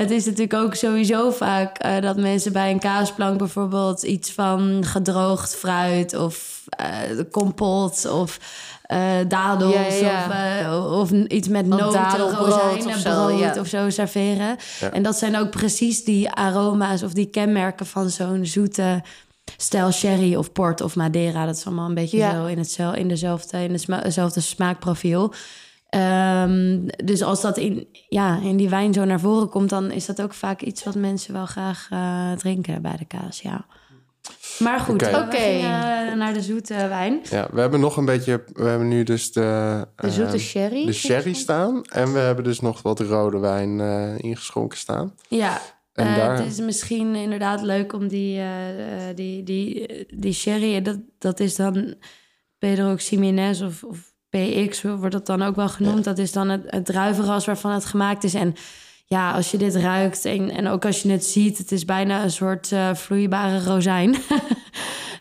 Het 0.00 0.10
is 0.10 0.24
natuurlijk 0.24 0.54
ook 0.54 0.74
sowieso 0.74 1.30
vaak 1.30 1.78
eh, 1.78 2.00
dat 2.00 2.16
mensen 2.16 2.52
bij 2.52 2.70
een 2.70 2.78
kaasplank 2.78 3.38
bijvoorbeeld 3.38 4.02
iets 4.02 4.32
van 4.32 4.84
gedroogd 4.84 5.56
fruit 5.56 6.14
of 6.14 6.64
eh 6.68 7.20
kompot 7.30 8.10
of 8.10 8.38
eh, 8.82 8.98
dadels 9.28 9.74
Ja, 9.74 9.82
ja, 9.82 10.58
ja. 10.58 10.78
Of, 10.78 10.92
of 10.92 11.10
iets 11.10 11.48
met 11.48 11.66
noten, 11.66 12.00
of 12.00 12.10
zo, 12.16 13.02
brood 13.02 13.58
of 13.58 13.66
zo 13.66 13.90
serveren. 13.90 14.56
Ja. 14.80 14.90
En 14.90 15.02
dat 15.02 15.16
zijn 15.16 15.36
ook 15.36 15.50
precies 15.50 16.04
die 16.04 16.30
aroma's 16.30 17.02
of 17.02 17.12
die 17.12 17.26
kenmerken 17.30 17.86
van 17.86 18.10
zo'n 18.10 18.46
zoete 18.46 19.02
stijl 19.56 19.90
sherry 19.92 20.34
of 20.34 20.52
port 20.52 20.80
of 20.80 20.96
madeira. 20.96 21.46
Dat 21.46 21.56
is 21.56 21.66
allemaal 21.66 21.88
een 21.88 21.94
beetje 21.94 22.16
Ja. 22.16 22.32
zo 22.32 22.46
in, 22.46 22.58
hetzelfde, 22.58 23.00
in, 23.00 23.08
dezelfde, 23.08 23.62
in 23.62 23.72
hetzelfde 23.72 24.40
smaakprofiel. 24.40 25.32
Ehm, 25.90 26.78
dus 27.04 27.22
als 27.22 27.40
dat 27.40 27.56
in, 27.58 27.88
ja, 28.08 28.40
in 28.42 28.56
die 28.56 28.68
wijn 28.68 28.92
zo 28.92 29.04
naar 29.04 29.20
voren 29.20 29.48
komt, 29.48 29.70
dan 29.70 29.90
is 29.90 30.06
dat 30.06 30.22
ook 30.22 30.34
vaak 30.34 30.60
iets 30.62 30.84
wat 30.84 30.94
mensen 30.94 31.32
wel 31.32 31.46
graag 31.46 31.86
eh, 31.90 32.32
drinken 32.32 32.82
bij 32.82 32.96
de 32.96 33.04
kaas. 33.04 33.40
Ja. 33.40 33.66
Maar 34.58 34.80
goed, 34.80 35.02
Oké. 35.08 35.36
gingen 35.36 36.18
naar 36.18 36.32
de 36.32 36.42
zoete 36.42 36.74
wijn. 36.88 37.20
Ja, 37.30 37.48
we 37.52 37.60
hebben 37.60 37.80
nog 37.80 37.96
een 37.96 38.04
beetje, 38.04 38.44
we 38.52 38.64
hebben 38.64 38.88
nu 38.88 39.02
dus 39.02 39.32
de, 39.32 39.86
De 39.96 40.10
zoete 40.10 40.32
eh, 40.32 40.38
sherry. 40.38 40.86
de 40.86 40.92
sherry 40.92 41.32
staan. 41.32 41.82
En 41.84 42.12
we 42.12 42.18
hebben 42.18 42.44
dus 42.44 42.60
nog 42.60 42.82
wat 42.82 43.00
rode 43.00 43.38
wijn 43.38 43.80
eh, 43.80 44.18
ingeschonken 44.18 44.78
staan. 44.78 45.14
Ja, 45.28 45.60
En 45.92 46.06
eh, 46.06 46.16
daar- 46.16 46.36
het 46.36 46.46
is 46.46 46.58
misschien 46.60 47.14
inderdaad 47.14 47.62
leuk 47.62 47.92
om 47.92 48.08
die, 48.08 48.36
eh, 48.38 49.08
eh, 49.08 49.16
die, 49.16 49.42
die, 49.42 49.86
die 50.16 50.32
sherry, 50.32 50.82
dat, 50.82 50.98
dat 51.18 51.40
is 51.40 51.56
dan 51.56 51.94
Pedro 52.58 52.94
Ximénez 52.94 53.60
of, 53.62 53.84
of 53.84 54.12
PX 54.30 54.82
wordt 54.82 55.12
dat 55.12 55.26
dan 55.26 55.42
ook 55.42 55.56
wel 55.56 55.68
genoemd. 55.68 56.04
Dat 56.04 56.18
is 56.18 56.32
dan 56.32 56.48
het, 56.48 56.62
het 56.66 56.86
druivenras 56.86 57.46
waarvan 57.46 57.70
het 57.72 57.84
gemaakt 57.84 58.24
is. 58.24 58.34
En 58.34 58.54
ja, 59.06 59.30
als 59.32 59.50
je 59.50 59.58
dit 59.58 59.74
ruikt 59.76 60.24
en, 60.24 60.50
en 60.50 60.68
ook 60.68 60.84
als 60.84 61.02
je 61.02 61.10
het 61.10 61.24
ziet, 61.24 61.58
het 61.58 61.72
is 61.72 61.84
bijna 61.84 62.22
een 62.22 62.30
soort 62.30 62.72
eh, 62.72 62.94
vloeibare 62.94 63.64
rozijn. 63.64 64.16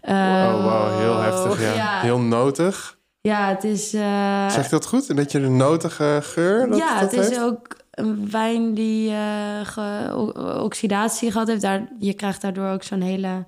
Oh, 0.01 0.63
wow, 0.63 0.99
heel 0.99 1.19
heftig, 1.21 1.61
ja. 1.61 1.73
ja. 1.73 1.99
Heel 2.01 2.19
notig. 2.19 2.97
Ja, 3.21 3.47
het 3.49 3.63
is. 3.63 3.93
eh, 3.93 4.49
Zeg 4.49 4.63
je 4.63 4.69
dat 4.69 4.85
goed? 4.85 5.09
Een 5.09 5.15
beetje 5.15 5.39
de 5.39 5.47
notige 5.49 6.19
geur? 6.23 6.67
Dat, 6.69 6.77
ja, 6.77 6.99
dat 6.99 7.11
het 7.15 7.31
is 7.31 7.39
ook 7.39 7.77
een 7.91 8.31
wijn 8.31 8.73
die 8.73 9.11
eh, 9.11 10.17
oxidatie 10.63 11.31
gehad 11.31 11.47
heeft. 11.47 11.61
Daar, 11.61 11.87
je 11.99 12.13
krijgt 12.13 12.41
daardoor 12.41 12.67
ook 12.69 12.83
zo'n 12.83 13.01
hele 13.01 13.45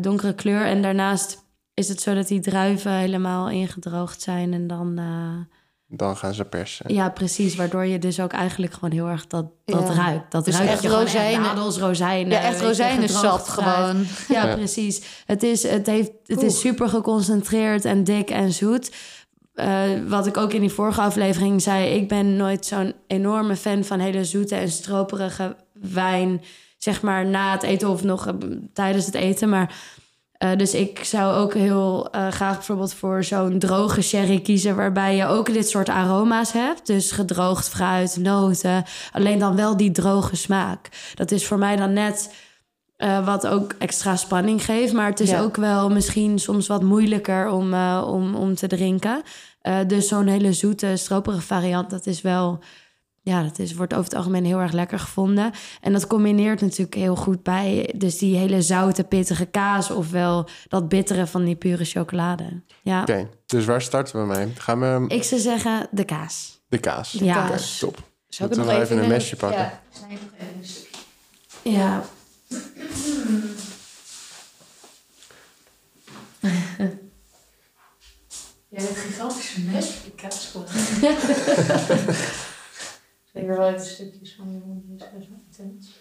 donkere 0.00 0.34
kleur. 0.34 0.64
En 0.66 0.82
daarnaast 0.82 1.44
is 1.78 1.88
het 1.88 2.00
zo 2.00 2.14
dat 2.14 2.28
die 2.28 2.40
druiven 2.40 2.92
helemaal 2.92 3.48
ingedroogd 3.50 4.20
zijn. 4.22 4.52
En 4.52 4.66
dan, 4.66 4.98
eh, 4.98 5.56
Dan 5.98 6.16
gaan 6.16 6.34
ze 6.34 6.44
persen. 6.44 6.94
ja, 6.94 7.08
precies. 7.10 7.56
Waardoor 7.56 7.86
je 7.86 7.98
dus 7.98 8.20
ook 8.20 8.32
eigenlijk 8.32 8.72
gewoon 8.72 8.90
heel 8.90 9.06
erg 9.08 9.26
dat, 9.26 9.46
dat 9.64 9.88
Ja. 9.88 9.94
ruikt. 9.94 10.30
Dat 10.32 10.44
Dus 10.44 10.54
ruikt 10.56 10.70
echt 10.72 10.82
je 10.82 10.88
gewoon 10.88 11.02
rozijnen. 11.02 11.42
dadels, 11.42 11.78
rozijnen. 11.78 12.32
Ja, 12.32 12.40
echt 12.40 12.60
rozijnensap 12.60 13.40
gewoon. 13.40 14.04
Ja, 14.28 14.46
Ja. 14.46 14.54
precies. 14.54 15.02
Het 15.26 15.42
is, 15.42 15.62
het 15.62 15.86
heeft, 15.86 16.10
het 16.26 16.42
is 16.42 16.60
super 16.60 16.88
geconcentreerd 16.88 17.84
en 17.84 18.04
dik 18.04 18.30
en 18.30 18.52
zoet. 18.52 18.92
Eh, 19.54 19.82
wat 20.08 20.26
ik 20.26 20.36
ook 20.36 20.52
in 20.52 20.60
die 20.60 20.70
vorige 20.72 21.00
aflevering 21.00 21.62
zei, 21.62 21.94
ik 21.94 22.08
ben 22.08 22.36
nooit 22.36 22.66
zo'n 22.66 22.92
enorme 23.06 23.56
fan 23.56 23.84
van 23.84 23.98
hele 23.98 24.24
zoete 24.24 24.54
en 24.54 24.70
stroperige 24.70 25.56
wijn, 25.72 26.42
zeg 26.78 27.02
maar 27.02 27.26
na 27.26 27.52
het 27.52 27.62
eten 27.62 27.88
of 27.88 28.02
nog 28.04 28.26
eh, 28.26 28.34
tijdens 28.72 29.06
het 29.06 29.14
eten. 29.14 29.48
Maar 29.48 29.74
eh, 30.38 30.56
dus 30.56 30.74
ik 30.74 31.04
zou 31.04 31.34
ook 31.34 31.54
heel 31.54 32.10
eh, 32.10 32.28
graag 32.28 32.54
bijvoorbeeld 32.54 32.94
voor 32.94 33.24
zo'n 33.24 33.58
droge 33.58 34.02
sherry 34.02 34.40
kiezen, 34.40 34.76
waarbij 34.76 35.16
je 35.16 35.26
ook 35.26 35.52
dit 35.52 35.68
soort 35.68 35.88
aroma's 35.88 36.52
hebt. 36.52 36.86
Dus 36.86 37.10
gedroogd 37.10 37.68
fruit, 37.68 38.16
noten, 38.20 38.84
alleen 39.12 39.38
dan 39.38 39.56
wel 39.56 39.76
die 39.76 39.90
droge 39.90 40.36
smaak. 40.36 40.88
Dat 41.14 41.30
is 41.30 41.46
voor 41.46 41.58
mij 41.58 41.76
dan 41.76 41.92
net 41.92 42.34
eh, 42.96 43.26
wat 43.26 43.46
ook 43.46 43.74
extra 43.78 44.16
spanning 44.16 44.64
geeft. 44.64 44.92
Maar 44.92 45.06
het 45.10 45.20
is 45.20 45.30
Ja. 45.30 45.40
ook 45.40 45.56
wel 45.56 45.90
misschien 45.90 46.38
soms 46.38 46.66
wat 46.66 46.82
moeilijker 46.82 47.50
om, 47.50 47.74
om, 48.00 48.34
om 48.34 48.54
te 48.54 48.66
drinken. 48.66 49.22
Dus 49.86 50.08
zo'n 50.08 50.26
hele 50.26 50.52
zoete, 50.52 50.96
stroperige 50.96 51.42
variant, 51.42 51.90
dat 51.90 52.06
is 52.06 52.20
wel... 52.20 52.58
Ja, 53.28 53.42
dat 53.42 53.58
is, 53.58 53.74
wordt 53.74 53.92
over 53.92 54.04
het 54.04 54.14
algemeen 54.14 54.44
heel 54.44 54.58
erg 54.58 54.72
lekker 54.72 54.98
gevonden. 54.98 55.52
En 55.80 55.92
dat 55.92 56.06
combineert 56.06 56.60
natuurlijk 56.60 56.94
heel 56.94 57.16
goed 57.16 57.42
bij... 57.42 57.94
dus 57.96 58.18
die 58.18 58.36
hele 58.36 58.62
zoute, 58.62 59.04
pittige 59.04 59.46
kaas... 59.46 59.90
ofwel 59.90 60.48
dat 60.68 60.88
bittere 60.88 61.26
van 61.26 61.44
die 61.44 61.56
pure 61.56 61.84
chocolade. 61.84 62.62
Ja, 62.82 63.00
Oké, 63.00 63.28
dus 63.46 63.64
waar 63.64 63.82
starten 63.82 64.20
we 64.20 64.26
mee? 64.26 64.52
Gaan 64.58 64.80
we 64.80 65.04
ik 65.08 65.22
zou 65.22 65.40
zeggen 65.40 65.88
de 65.90 66.04
kaas. 66.04 66.60
de 66.68 66.78
kaas? 66.78 67.12
Ja. 67.12 67.50
Top. 67.78 68.02
Zou 68.28 68.48
Moeten 68.48 68.66
we 68.66 68.80
even 68.80 69.02
een 69.02 69.08
mesje 69.08 69.36
pakken? 69.36 69.60
Ja, 69.60 69.80
ik 70.08 70.18
nog 70.20 70.30
een. 71.62 71.72
Ja, 71.72 72.02
Jij 78.68 78.82
hebt 78.82 78.98
gigantische 78.98 79.60
mes 79.60 79.86
voor 79.86 80.02
die 80.02 80.14
kaas 80.14 80.52
gewoon. 83.38 83.54
Zeker 83.54 83.56
wel 83.56 83.68
even 83.68 83.86
stukjes 83.86 84.34
van 84.34 84.46
die 84.86 84.98
zo 84.98 85.30
intens. 85.46 86.00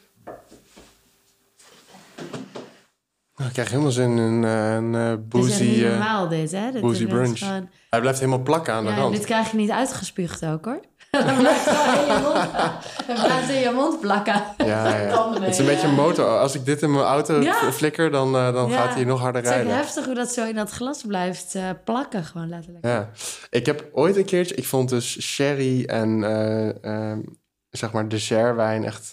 Nou, 3.36 3.48
ik 3.50 3.54
krijg 3.54 3.70
helemaal 3.70 3.92
zin 3.92 4.12
in 4.12 4.18
een, 4.18 4.46
eh, 4.46 4.74
een 4.74 4.96
is 5.20 5.28
boozy... 5.28 5.52
echt 5.52 5.62
niet 5.62 5.84
eh, 5.84 5.90
normaal 5.90 6.28
dit, 6.28 6.52
hè? 6.52 6.72
Dit 6.72 6.82
boozy 6.82 7.04
is 7.04 7.10
brunch. 7.10 7.38
gewoon- 7.40 7.70
hij 7.90 8.00
blijft 8.00 8.20
helemaal 8.20 8.42
plakken 8.44 8.74
aan 8.74 8.84
de 8.84 8.90
Ja, 8.90 8.96
rand. 8.98 9.16
dit 9.16 9.26
krijg 9.26 9.52
je 9.52 9.58
niet 9.58 9.70
uitgespuugd 9.72 10.46
ook 10.46 10.66
hoor. 10.66 10.80
Dan 11.12 11.38
blijft 11.38 11.66
het 11.66 12.00
in 12.00 12.14
je 12.14 12.20
mond, 12.24 12.52
blijft 13.26 13.50
in 13.50 13.60
je 13.60 13.72
mond 13.76 14.00
plakken. 14.00 14.44
Ja, 14.58 14.98
ja. 14.98 15.34
Het 15.34 15.48
is 15.50 15.58
een 15.58 15.66
beetje 15.66 15.88
een 15.88 15.94
motor. 15.94 16.40
Als 16.40 16.56
ik 16.56 16.66
dit 16.66 16.82
in 16.82 16.92
mijn 16.92 17.06
auto 17.06 17.42
Ja. 17.42 17.72
flikker, 17.72 18.12
dan, 18.12 18.36
eh, 18.36 18.54
dan 18.54 18.70
Ja. 18.70 18.78
gaat 18.86 18.94
hij 18.96 19.04
nog 19.04 19.20
harder 19.20 19.42
Het 19.42 19.50
is 19.50 19.56
rijden. 19.58 19.76
heftig 19.76 20.06
hoe 20.06 20.14
dat 20.16 20.32
zo 20.34 20.46
in 20.46 20.56
dat 20.56 20.70
glas 20.72 21.04
blijft 21.08 21.56
eh, 21.56 21.70
plakken, 21.86 22.24
gewoon 22.24 22.50
letterlijk. 22.50 22.86
Ja. 22.86 23.10
Ik 23.50 23.66
heb 23.66 23.90
ooit 23.94 24.16
een 24.18 24.26
keertje... 24.26 24.56
Ik 24.56 24.66
vond 24.66 24.90
dus 24.90 25.22
sherry 25.22 25.86
en 25.86 26.24
ehm, 26.82 27.20
zeg 27.70 27.92
maar 27.92 28.10
dessertwijn 28.10 28.84
echt 28.84 29.12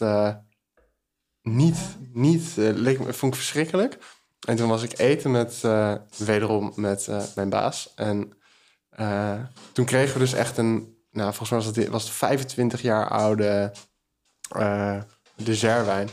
niet... 1.42 1.78
niet 2.12 2.52
leek, 2.57 2.98
vond 3.14 3.33
ik 3.33 3.38
verschrikkelijk. 3.40 3.98
En 4.46 4.57
toen 4.57 4.68
was 4.68 4.83
ik 4.83 4.98
eten 4.98 5.30
met... 5.30 5.61
wederom 6.16 6.72
met 6.76 7.09
mijn 7.35 7.48
baas. 7.48 7.92
En 7.94 8.33
toen 9.72 9.85
kregen 9.85 10.12
we 10.12 10.18
dus 10.18 10.33
echt 10.33 10.59
een... 10.59 10.92
Nou, 11.14 11.35
volgens 11.35 11.50
mij 11.50 11.59
was 11.59 11.66
het, 11.77 11.88
was 11.88 12.03
het 12.03 12.12
25 12.12 12.83
jaar 12.83 13.09
oude 13.09 13.72
eh, 14.48 14.96
dessertwijn. 15.37 16.09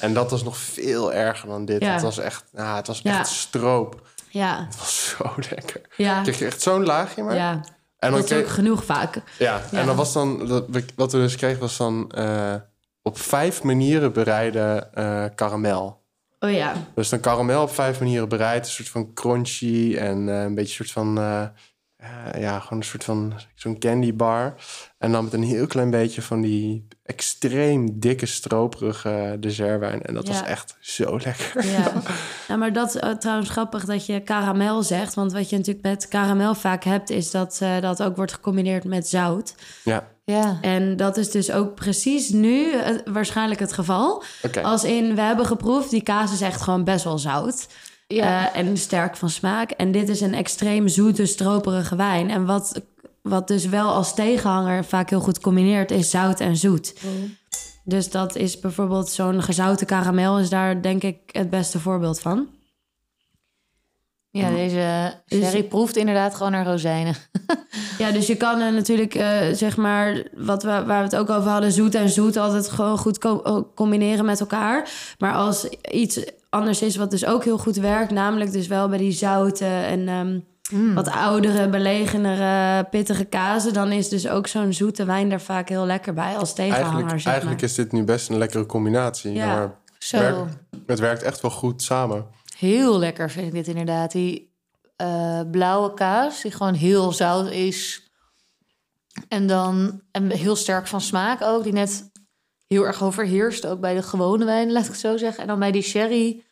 En 0.00 0.14
dat 0.14 0.30
was 0.30 0.42
nog 0.42 0.56
veel 0.56 1.12
erger 1.12 1.48
dan 1.48 1.64
dit. 1.64 1.82
Ja. 1.82 1.92
Het 1.92 2.02
was 2.02 2.18
echt, 2.18 2.44
nou, 2.52 2.76
het 2.76 2.86
was 2.86 3.00
Ja. 3.02 3.18
echt 3.18 3.28
stroop. 3.28 4.06
Ja, 4.28 4.64
Het 4.64 4.78
was 4.78 5.08
zo 5.18 5.32
lekker. 5.54 5.80
ja, 5.96 6.22
Kreeg 6.22 6.38
je 6.38 6.46
echt 6.46 6.62
zo'n 6.62 6.84
laagje 6.84 7.22
maar. 7.22 7.34
ja. 7.34 7.50
En 7.98 8.10
dan 8.10 8.20
Dat 8.20 8.30
is 8.30 8.36
ook 8.36 8.42
kreeg, 8.42 8.54
genoeg 8.54 8.84
vaak. 8.84 9.14
ja, 9.38 9.60
ja. 9.70 9.78
en 9.78 9.86
dan 9.86 9.96
was 9.96 10.12
dan, 10.12 10.46
dat 10.46 10.66
wat 10.96 11.12
we 11.12 11.18
dus 11.18 11.36
kregen 11.36 11.60
was 11.60 11.76
dan 11.76 12.10
eh, 12.10 12.54
op 13.02 13.18
vijf 13.18 13.62
manieren 13.62 14.12
bereiden 14.12 14.94
eh 14.94 15.24
karamel. 15.34 16.00
Oh 16.40 16.50
ja, 16.52 16.74
Dus 16.94 17.08
dan 17.08 17.20
karamel 17.20 17.62
op 17.62 17.70
vijf 17.70 17.98
manieren 18.00 18.28
bereid. 18.28 18.64
Een 18.66 18.72
soort 18.72 18.88
van 18.88 19.12
crunchy 19.14 19.96
en 19.98 20.26
een 20.26 20.54
beetje 20.54 20.78
een 20.78 20.86
soort 20.86 20.90
van... 21.06 21.18
eh, 22.02 22.40
ja, 22.40 22.58
gewoon 22.60 22.78
een 22.78 22.84
soort 22.84 23.04
van 23.04 23.32
zo'n 23.54 23.78
candy 23.78 24.14
bar. 24.14 24.54
En 24.98 25.12
dan 25.12 25.24
met 25.24 25.32
een 25.32 25.42
heel 25.42 25.66
klein 25.66 25.90
beetje 25.90 26.22
van 26.22 26.40
die 26.40 26.88
extreem 27.04 27.98
dikke 28.00 28.26
stroperige 28.26 29.36
dessertwijn. 29.40 30.02
En 30.02 30.14
dat 30.14 30.28
was 30.28 30.38
Ja. 30.38 30.46
echt 30.46 30.76
zo 30.80 31.18
lekker. 31.24 31.66
ja. 31.66 31.92
Nou, 32.48 32.60
maar 32.60 32.72
dat 32.72 32.88
is 32.94 32.96
eh, 33.00 33.10
trouwens 33.10 33.50
grappig 33.50 33.84
dat 33.84 34.06
je 34.06 34.20
karamel 34.20 34.82
zegt. 34.82 35.14
Want 35.14 35.32
wat 35.32 35.50
je 35.50 35.56
natuurlijk 35.56 35.84
met 35.86 36.08
karamel 36.08 36.54
vaak 36.54 36.84
hebt... 36.84 37.10
is 37.10 37.30
dat 37.30 37.58
eh, 37.62 37.80
dat 37.80 38.02
ook 38.02 38.16
wordt 38.16 38.32
gecombineerd 38.32 38.84
met 38.84 39.08
zout. 39.08 39.54
Ja, 39.84 40.08
Ja. 40.24 40.58
En 40.60 40.96
dat 40.96 41.16
is 41.16 41.30
dus 41.30 41.52
ook 41.52 41.74
precies 41.74 42.28
nu 42.30 42.72
waarschijnlijk 43.04 43.60
het 43.60 43.72
geval. 43.72 44.22
Als 44.62 44.84
in, 44.84 45.14
we 45.14 45.20
hebben 45.20 45.46
geproefd, 45.46 45.90
die 45.90 46.02
kaas 46.02 46.32
is 46.32 46.40
echt 46.40 46.60
gewoon 46.60 46.84
best 46.84 47.04
wel 47.04 47.18
zout. 47.18 47.66
Ja. 48.14 48.52
Eh, 48.52 48.60
en 48.60 48.76
sterk 48.76 49.16
van 49.16 49.30
smaak. 49.30 49.70
En 49.70 49.92
dit 49.92 50.08
is 50.08 50.20
een 50.20 50.34
extreem 50.34 50.88
zoete, 50.88 51.26
stroperige 51.26 51.96
wijn. 51.96 52.30
En 52.30 52.44
wat, 52.46 52.82
wat 53.22 53.48
dus 53.48 53.66
wel 53.66 53.92
als 53.92 54.14
tegenhanger 54.14 54.84
vaak 54.84 55.10
heel 55.10 55.20
goed 55.20 55.40
combineert, 55.40 55.90
is 55.90 56.10
zout 56.10 56.40
en 56.40 56.56
zoet. 56.56 56.94
Dus 57.84 58.10
dat 58.10 58.36
is 58.36 58.60
bijvoorbeeld 58.60 59.08
zo'n 59.08 59.42
gezouten 59.42 59.86
karamel, 59.86 60.38
is 60.38 60.48
daar 60.48 60.82
denk 60.82 61.02
ik 61.02 61.16
het 61.26 61.50
beste 61.50 61.80
voorbeeld 61.80 62.20
van. 62.20 62.48
Ja, 64.40 64.50
deze 64.50 65.12
Dus- 65.26 65.38
sherry 65.38 65.62
proeft 65.62 65.96
inderdaad 65.96 66.34
gewoon 66.34 66.52
naar 66.52 66.66
rozijnen. 66.66 67.14
Ja, 67.98 68.10
dus 68.10 68.26
je 68.26 68.34
kan 68.36 68.60
er 68.60 68.72
natuurlijk, 68.72 69.14
eh, 69.14 69.38
zeg 69.52 69.76
maar, 69.76 70.22
wat 70.36 70.62
we, 70.62 70.68
waar 70.68 70.84
we 70.98 71.04
het 71.04 71.16
ook 71.16 71.30
over 71.30 71.50
hadden, 71.50 71.72
zoet 71.72 71.94
en 71.94 72.08
zoet 72.08 72.36
altijd 72.36 72.68
gewoon 72.68 72.98
goed 72.98 73.18
co- 73.18 73.42
eh, 73.42 73.58
combineren 73.74 74.24
met 74.24 74.40
elkaar. 74.40 74.88
Maar 75.18 75.32
als 75.34 75.68
iets 75.90 76.24
anders 76.50 76.82
is, 76.82 76.96
wat 76.96 77.10
dus 77.10 77.26
ook 77.26 77.44
heel 77.44 77.58
goed 77.58 77.76
werkt, 77.76 78.10
namelijk 78.10 78.52
dus 78.52 78.66
wel 78.66 78.88
bij 78.88 78.98
die 78.98 79.12
zoute 79.12 79.64
en 79.64 80.08
ehm, 80.08 80.38
wat 80.94 81.08
oudere, 81.10 81.68
belegenere, 81.68 82.84
pittige 82.84 83.24
kazen, 83.24 83.72
dan 83.72 83.92
is 83.92 84.08
dus 84.08 84.28
ook 84.28 84.46
zo'n 84.46 84.72
zoete 84.72 85.04
wijn 85.04 85.28
daar 85.28 85.40
vaak 85.40 85.68
heel 85.68 85.86
lekker 85.86 86.14
bij 86.14 86.36
als 86.36 86.54
tegenhanger. 86.54 86.84
Eigenlijk, 86.86 87.20
zeg 87.20 87.32
eigenlijk 87.32 87.60
maar. 87.60 87.70
is 87.70 87.76
dit 87.76 87.92
nu 87.92 88.04
best 88.04 88.28
een 88.28 88.38
lekkere 88.38 88.66
combinatie. 88.66 89.32
Ja. 89.32 89.76
Maar 90.12 90.46
het 90.86 90.98
werkt 90.98 91.22
echt 91.22 91.40
wel 91.40 91.50
goed 91.50 91.82
samen. 91.82 92.26
Heel 92.62 92.98
lekker 92.98 93.30
vind 93.30 93.46
ik 93.46 93.52
dit 93.52 93.66
inderdaad. 93.68 94.12
Die 94.12 94.54
eh, 94.96 95.40
blauwe 95.50 95.94
kaas, 95.94 96.40
die 96.42 96.50
gewoon 96.52 96.74
heel 96.74 97.12
zout 97.12 97.50
is. 97.50 98.10
En 99.28 99.46
dan 99.46 100.00
en 100.10 100.30
heel 100.30 100.56
sterk 100.56 100.86
van 100.86 101.00
smaak 101.00 101.42
ook. 101.42 101.62
Die 101.62 101.72
net 101.72 102.10
heel 102.66 102.86
erg 102.86 103.02
overheerst. 103.02 103.66
Ook 103.66 103.80
bij 103.80 103.94
de 103.94 104.02
gewone 104.02 104.44
wijn, 104.44 104.72
laat 104.72 104.84
ik 104.84 104.90
het 104.90 105.00
zo 105.00 105.16
zeggen. 105.16 105.40
En 105.42 105.46
dan 105.48 105.58
bij 105.58 105.70
die 105.70 105.82
sherry 105.82 106.44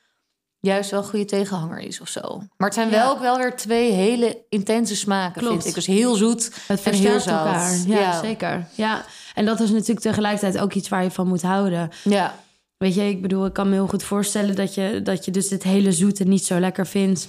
juist 0.61 0.91
wel 0.91 1.01
een 1.01 1.09
goede 1.09 1.25
tegenhanger 1.25 1.79
is 1.79 2.01
of 2.01 2.09
zo. 2.09 2.39
Maar 2.57 2.69
het 2.69 2.75
zijn 2.75 2.91
Ja. 2.91 2.97
wel 3.03 3.11
ook 3.11 3.21
wel 3.21 3.37
weer 3.37 3.57
twee 3.57 3.93
hele 3.93 4.45
intense 4.49 4.97
smaken, 4.97 5.41
Klopt. 5.41 5.55
vind 5.55 5.67
ik. 5.67 5.75
Dus 5.75 5.87
heel 5.87 6.15
zoet 6.15 6.51
Het 6.67 6.83
en 6.83 6.95
heel 6.95 7.21
zout. 7.21 7.47
elkaar. 7.47 7.77
Ja, 7.87 7.99
Ja. 7.99 8.21
zeker. 8.21 8.67
Ja, 8.75 9.05
en 9.35 9.45
dat 9.45 9.61
is 9.61 9.71
natuurlijk 9.71 10.01
tegelijkertijd 10.01 10.59
ook 10.59 10.73
iets 10.75 10.89
waar 10.89 11.03
je 11.03 11.11
van 11.11 11.27
moet 11.27 11.43
houden. 11.43 11.91
Ja, 12.05 12.35
Weet 12.81 12.95
je, 12.95 13.09
ik 13.09 13.23
bedoel, 13.23 13.47
ik 13.47 13.53
kan 13.53 13.69
me 13.69 13.75
heel 13.75 13.87
goed 13.87 14.03
voorstellen 14.03 14.55
dat 14.57 14.75
je, 14.75 15.01
dat 15.03 15.25
je 15.25 15.31
dus 15.31 15.49
dit 15.49 15.63
hele 15.63 15.93
zoete 15.93 16.25
niet 16.25 16.45
zo 16.45 16.59
lekker 16.59 16.87
vindt. 16.87 17.29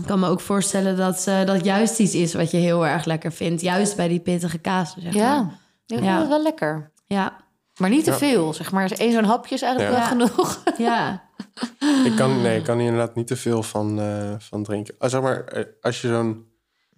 Ik 0.00 0.06
kan 0.06 0.20
me 0.20 0.28
ook 0.28 0.40
voorstellen 0.40 0.96
dat 0.96 1.26
eh, 1.26 1.44
dat 1.44 1.64
juist 1.64 1.98
iets 1.98 2.14
is 2.14 2.34
wat 2.34 2.50
je 2.50 2.56
heel 2.56 2.86
erg 2.86 3.04
lekker 3.04 3.32
vindt. 3.32 3.62
Juist 3.62 3.96
bij 3.96 4.08
die 4.08 4.20
pittige 4.20 4.58
kaas, 4.58 4.94
zeg 4.98 5.04
maar. 5.04 5.22
ja. 5.22 5.40
Ik 5.86 5.94
vind 5.94 6.04
Ja. 6.04 6.18
het 6.18 6.28
wel 6.28 6.42
lekker. 6.42 6.90
Ja, 7.06 7.36
Maar 7.76 7.90
niet 7.90 8.04
te 8.04 8.10
Ja. 8.10 8.16
veel, 8.16 8.54
zeg 8.54 8.72
maar. 8.72 8.90
Eén 8.96 9.12
zo'n 9.12 9.24
hapje 9.24 9.54
is 9.54 9.62
eigenlijk 9.62 9.94
Ja. 9.94 9.98
wel 9.98 10.08
genoeg. 10.08 10.62
ja. 10.78 11.22
Ik 12.04 12.16
kan, 12.16 12.42
nee, 12.42 12.58
ik 12.58 12.64
kan 12.64 12.78
hier 12.78 12.86
inderdaad 12.88 13.14
niet 13.14 13.26
te 13.26 13.36
veel 13.36 13.62
van, 13.62 14.00
eh, 14.00 14.34
van 14.38 14.62
drinken. 14.62 14.94
Ah, 14.98 15.10
zeg 15.10 15.20
maar, 15.20 15.44
eh, 15.44 15.64
als 15.80 16.00
je 16.00 16.08
zo'n 16.08 16.50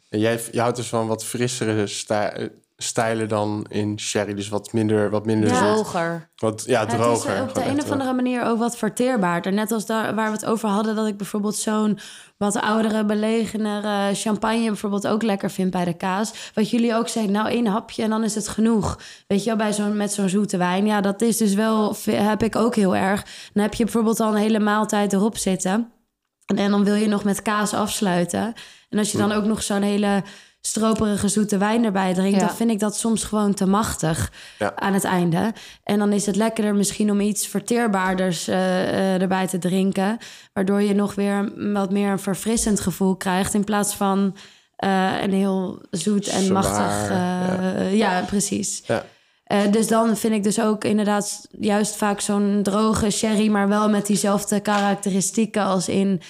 En 0.09 0.19
jij, 0.21 0.41
jij 0.53 0.63
houdt 0.63 0.77
dus 0.77 0.89
van 0.89 1.07
wat 1.07 1.25
frissere 1.25 1.87
stij- 1.87 2.51
stijlen 2.85 3.29
dan 3.29 3.66
in 3.68 3.99
sherry. 4.01 4.35
Dus 4.35 4.49
wat 4.49 4.73
minder, 4.73 5.11
wat 5.11 5.27
minder 5.27 5.49
Ja. 5.51 5.73
Droger. 5.73 6.29
Wat, 6.37 6.62
ja, 6.66 6.81
Het 6.81 6.92
is 6.92 6.99
droger. 6.99 7.37
eh, 7.37 7.42
op 7.42 7.55
de 7.55 7.64
een 7.64 7.81
of 7.83 7.90
andere 7.90 8.12
manier 8.12 8.44
ook 8.44 8.59
wat 8.59 8.77
verteerbaarder. 8.77 9.53
Net 9.53 9.73
als 9.73 9.87
daar 9.87 10.14
waar 10.14 10.27
we 10.27 10.33
het 10.33 10.47
over 10.47 10.68
hadden, 10.68 10.94
dat 10.94 11.07
ik 11.07 11.16
bijvoorbeeld 11.16 11.57
zo'n 11.57 11.99
wat 12.37 12.61
oudere, 12.61 13.05
belegenere 13.05 14.14
champagne 14.14 14.66
bijvoorbeeld 14.66 15.07
ook 15.07 15.23
lekker 15.23 15.51
vind 15.51 15.70
bij 15.70 15.85
de 15.85 15.94
kaas. 15.97 16.51
Wat 16.55 16.70
jullie 16.70 16.94
ook 16.94 17.09
zeggen, 17.09 17.33
nou 17.33 17.49
één 17.49 17.66
hapje 17.66 18.03
en 18.03 18.11
dan 18.11 18.25
is 18.25 18.35
het 18.35 18.49
genoeg. 18.49 18.99
Weet 19.27 19.40
je 19.42 19.49
wel, 19.49 19.57
bij 19.59 19.73
zo'n, 19.73 19.97
met 19.97 20.12
zo'n 20.12 20.29
zoete 20.29 20.57
wijn. 20.57 20.87
Ja, 20.87 21.01
dat 21.01 21.23
is 21.23 21.37
dus 21.37 21.55
wel, 21.55 21.97
heb 22.11 22.42
ik 22.42 22.57
ook 22.57 22.75
heel 22.75 22.97
erg. 22.97 23.23
Dan 23.53 23.62
heb 23.62 23.75
je 23.75 23.85
bijvoorbeeld 23.85 24.20
al 24.20 24.29
een 24.33 24.40
hele 24.40 24.61
maaltijd 24.61 25.12
erop 25.12 25.37
zitten. 25.37 25.88
En 26.55 26.70
dan 26.70 26.85
wil 26.85 26.94
je 26.94 27.09
nog 27.09 27.25
met 27.25 27.42
kaas 27.42 27.75
afsluiten. 27.75 28.55
En 28.88 28.99
als 28.99 29.12
je 29.12 29.18
dan 29.18 29.33
ook 29.33 29.44
nog 29.44 29.62
zo'n 29.62 29.83
hele 29.83 30.23
stroperige 30.66 31.29
zoete 31.29 31.59
wijn 31.59 31.85
erbij 31.85 32.14
drinkt... 32.14 32.40
Ja. 32.40 32.46
dan 32.46 32.57
vind 32.57 32.70
ik 32.70 32.79
dat 32.79 32.96
soms 32.96 33.24
gewoon 33.24 33.55
te 33.55 33.66
machtig 33.66 34.33
Ja. 34.59 34.72
aan 34.77 34.92
het 34.92 35.05
einde. 35.05 35.53
En 35.85 35.98
dan 35.98 36.12
is 36.12 36.27
het 36.27 36.37
lekkerder 36.37 36.74
misschien 36.74 37.11
om 37.11 37.20
iets 37.20 37.46
verteerbaarders 37.46 38.48
eh, 38.48 38.83
eh, 39.14 39.22
erbij 39.22 39.46
te 39.46 39.59
drinken... 39.59 40.18
waardoor 40.53 40.83
je 40.83 40.94
nog 40.94 41.14
weer 41.14 41.53
wat 41.72 41.90
meer 41.90 42.11
een 42.11 42.18
verfrissend 42.18 42.81
gevoel 42.81 43.16
krijgt... 43.16 43.55
in 43.55 43.64
plaats 43.64 43.94
van 43.94 44.37
eh, 44.77 45.22
een 45.22 45.33
heel 45.33 45.79
zoet 45.90 46.27
en 46.29 46.42
Zwaar, 46.42 46.53
machtig... 46.62 47.11
eh, 47.11 47.96
ja. 47.96 48.20
precies. 48.27 48.83
Ja. 48.87 49.05
Eh, 49.44 49.72
dus 49.72 49.87
dan 49.88 50.16
vind 50.16 50.35
ik 50.35 50.42
dus 50.42 50.61
ook 50.61 50.85
inderdaad 50.85 51.48
juist 51.61 51.96
vaak 51.96 52.20
zo'n 52.20 52.61
droge 52.62 53.11
sherry, 53.11 53.48
maar 53.48 53.68
wel 53.68 53.88
met 53.88 54.07
diezelfde 54.07 54.61
karakteristieken 54.61 55.62
als 55.62 55.88
in 55.88 56.20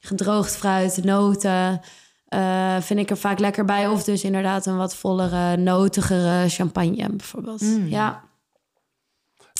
gedroogd 0.00 0.56
fruit, 0.56 1.04
noten. 1.04 1.80
Eh, 2.32 2.80
vind 2.80 3.00
ik 3.00 3.10
er 3.10 3.16
vaak 3.16 3.38
lekker 3.38 3.64
bij. 3.64 3.86
Of 3.86 4.04
dus 4.04 4.24
inderdaad 4.24 4.66
een 4.66 4.76
wat 4.76 4.94
vollere, 4.94 5.56
notigere 5.56 6.48
champagne 6.48 7.08
bijvoorbeeld. 7.10 7.60
Mm. 7.60 7.86
Ja. 7.88 8.24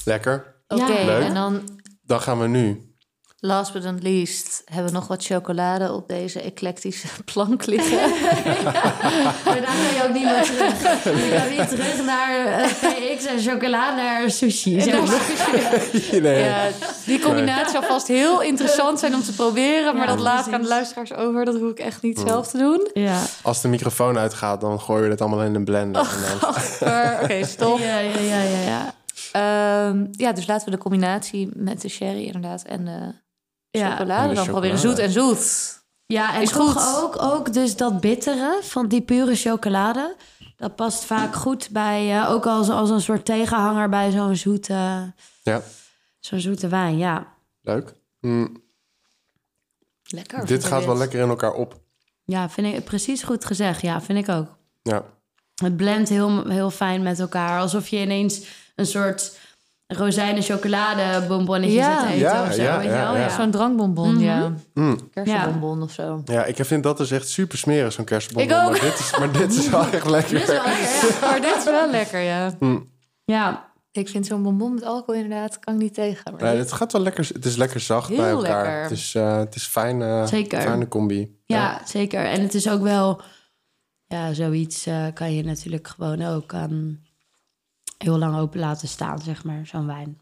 Lekker. 0.04 0.62
Oké, 0.68 0.92
Ja. 0.98 1.20
En 1.20 1.35
dan 1.35 1.62
Dan 2.02 2.20
gaan 2.20 2.40
we 2.40 2.46
nu. 2.46 2.91
Last 3.44 3.72
but 3.72 3.83
not 3.85 4.02
least 4.02 4.62
hebben 4.64 4.92
we 4.92 4.98
nog 4.98 5.07
wat 5.09 5.24
chocolade 5.24 5.92
op 5.92 6.09
deze 6.09 6.40
eclectische 6.40 7.07
plank 7.33 7.66
liggen. 7.66 7.98
Maar 9.44 9.61
daar 9.61 9.66
ga 9.66 9.94
je 9.94 10.02
ook 10.09 10.14
niet 10.14 10.24
meer 10.24 10.42
terug. 10.42 11.05
Je 11.05 11.37
gaat 11.38 11.50
niet 11.50 11.68
terug 11.68 12.05
naar 12.05 12.46
eh, 12.46 12.66
PX 12.66 13.24
en 13.26 13.38
chocola 13.40 13.94
naar 13.94 14.31
sushi. 14.31 14.81
zeg 14.81 14.94
maar. 15.07 16.20
nee. 16.22 16.44
Ja, 16.44 16.68
die 17.07 17.18
combinatie 17.20 17.70
zou 17.70 17.85
vast 17.87 18.07
heel 18.09 18.40
interessant 18.42 18.98
zijn 18.98 19.14
om 19.14 19.22
te 19.22 19.33
proberen. 19.35 19.96
Maar 19.96 20.07
Ja, 20.07 20.12
dat 20.14 20.22
laat 20.22 20.46
ik 20.46 20.52
aan 20.52 20.62
de 20.62 20.68
luisteraars 20.68 21.12
over. 21.14 21.44
Dat 21.44 21.59
hoef 21.59 21.70
ik 21.70 21.78
echt 21.78 22.02
niet 22.02 22.18
zelf 22.26 22.48
te 22.48 22.59
doen. 22.59 22.88
Ja. 22.92 23.20
Als 23.42 23.61
de 23.61 23.68
microfoon 23.68 24.18
uitgaat, 24.18 24.61
dan 24.61 24.81
gooien 24.81 25.05
we 25.05 25.11
het 25.11 25.20
allemaal 25.20 25.42
in 25.42 25.55
een 25.55 25.64
blender. 25.64 26.00
Oh, 26.02 26.09
En 26.12 26.38
dan- 26.40 26.55
Maar, 26.88 27.20
Oké, 27.22 27.44
stop. 27.44 27.78
Ja, 27.78 27.98
ja, 27.98 28.18
ja, 28.20 28.40
ja, 28.42 28.61
ja. 28.66 28.94
Ehm, 29.33 30.07
ja, 30.12 30.33
dus 30.33 30.46
laten 30.46 30.64
we 30.64 30.70
de 30.70 30.78
combinatie 30.83 31.48
met 31.55 31.81
de 31.81 31.88
sherry 31.88 32.22
inderdaad 32.24 32.62
en 32.62 32.85
de 32.85 32.90
Ja. 32.90 33.14
Chocolade 33.72 34.35
dan 34.35 34.46
proberen. 34.46 34.78
Zoet 34.78 34.98
en 34.98 35.11
zoet. 35.11 35.80
Ja, 36.06 36.35
en 36.35 36.42
Is 36.42 36.50
toch 36.50 36.72
goed. 36.72 37.02
Ook, 37.02 37.22
ook 37.22 37.52
dus 37.52 37.76
dat 37.76 38.00
bittere 38.00 38.58
van 38.62 38.88
die 38.88 39.02
pure 39.02 39.35
chocolade. 39.35 40.16
Dat 40.56 40.76
past 40.76 41.04
vaak 41.04 41.35
goed 41.35 41.70
bij, 41.70 42.20
eh, 42.20 42.30
ook 42.30 42.46
als, 42.46 42.68
als 42.70 42.90
een 42.90 43.00
soort 43.00 43.24
tegenhanger 43.24 43.88
bij 43.88 44.11
zo'n 44.11 44.37
zoete, 44.37 45.12
ja, 45.42 45.62
zo'n 46.20 46.40
zoete 46.40 46.68
wijn. 46.68 46.98
Ja. 46.98 47.26
leuk. 47.61 47.94
Mm, 48.20 48.62
Lekker. 50.04 50.46
dit 50.46 50.64
gaat 50.64 50.85
wel 50.85 50.96
lekker 50.96 51.20
in 51.20 51.28
elkaar 51.28 51.52
op. 51.52 51.80
ja, 52.24 52.50
vind 52.50 52.74
ik 52.74 52.85
precies 52.85 53.22
goed 53.22 53.44
gezegd. 53.44 53.80
Ja, 53.80 54.00
vind 54.00 54.18
ik 54.18 54.28
ook. 54.28 54.46
Ja, 54.82 55.04
Het 55.54 55.76
blendt 55.76 56.08
heel, 56.08 56.48
heel 56.48 56.70
fijn 56.70 57.02
met 57.02 57.20
elkaar. 57.20 57.61
Alsof 57.61 57.88
je 57.88 58.00
ineens 58.00 58.46
een 58.76 58.87
soort 58.87 59.38
rozijnen 59.92 60.42
chocolade 60.42 61.26
bonbonnetje 61.26 61.76
Ja. 61.76 62.07
eten 62.07 62.18
Ja, 62.18 62.42
of 62.46 62.52
zo. 62.55 62.62
ja, 62.62 62.76
weet 62.76 62.87
je 62.87 62.90
ja, 62.92 63.12
wel? 63.12 63.20
ja. 63.20 63.28
Zo'n 63.28 63.50
drankbonbon, 63.50 64.18
ja. 64.18 64.52
Mm. 64.74 64.98
Kersenbonbon 65.11 65.83
of 65.83 65.92
zo. 65.92 66.22
ja, 66.24 66.44
ik 66.44 66.57
vind 66.64 66.83
dat 66.83 66.96
dus 66.96 67.11
echt 67.11 67.28
super 67.28 67.59
smerig, 67.59 67.92
zo'n 67.92 68.05
kerstbon. 68.05 68.42
Ik 68.42 68.52
ook. 68.52 68.70
Maar 68.70 68.81
dit 68.81 68.98
is, 68.98 69.18
maar 69.18 69.33
dit 69.33 69.52
is 69.55 69.68
wel 69.68 69.87
echt 69.87 70.07
lekker. 70.09 70.35
Dit 70.35 70.42
is 70.48 70.48
wel 70.48 70.64
lekker, 70.64 71.11
ja. 71.20 71.28
Maar 71.31 71.40
dit 71.40 71.57
is 71.57 71.64
wel 71.64 71.90
lekker, 71.90 72.20
ja. 72.20 72.52
Ja, 73.24 73.70
Ik 73.94 74.09
vind 74.09 74.26
zo'n 74.26 74.42
bonbon 74.42 74.74
met 74.74 74.85
alcohol 74.85 75.22
inderdaad, 75.22 75.59
kan 75.59 75.74
ik 75.74 75.81
niet 75.81 75.94
tegen. 75.94 76.33
Maar 76.33 76.42
Nee, 76.42 76.52
dit- 76.57 76.61
het 76.61 76.72
gaat 76.72 76.92
wel 76.92 77.02
lekker. 77.02 77.28
Het 77.33 77.44
is 77.44 77.57
lekker 77.57 77.81
zacht 77.81 78.09
Heel 78.09 78.16
bij 78.16 78.31
elkaar. 78.31 78.62
lekker. 78.64 78.83
Het 78.83 78.90
is, 78.90 79.14
eh 79.14 79.37
het 79.37 79.55
is 79.55 79.66
fijn, 79.66 80.02
eh, 80.02 80.26
Zeker. 80.26 80.61
fijne 80.61 80.88
combi. 80.88 81.37
ja, 81.44 81.81
zeker. 81.85 82.24
En 82.24 82.40
het 82.42 82.55
is 82.55 82.68
ook 82.70 82.83
wel... 82.83 83.20
Ja, 84.07 84.33
zoiets 84.33 84.87
eh, 84.87 85.05
kan 85.14 85.35
je 85.35 85.44
natuurlijk 85.44 85.88
gewoon 85.88 86.22
ook 86.22 86.52
ehm, 86.52 86.90
heel 88.02 88.18
lang 88.18 88.36
open 88.36 88.60
laten 88.60 88.88
staan, 88.88 89.18
zeg 89.18 89.44
maar. 89.44 89.66
Zo'n 89.66 89.86
wijn. 89.86 90.20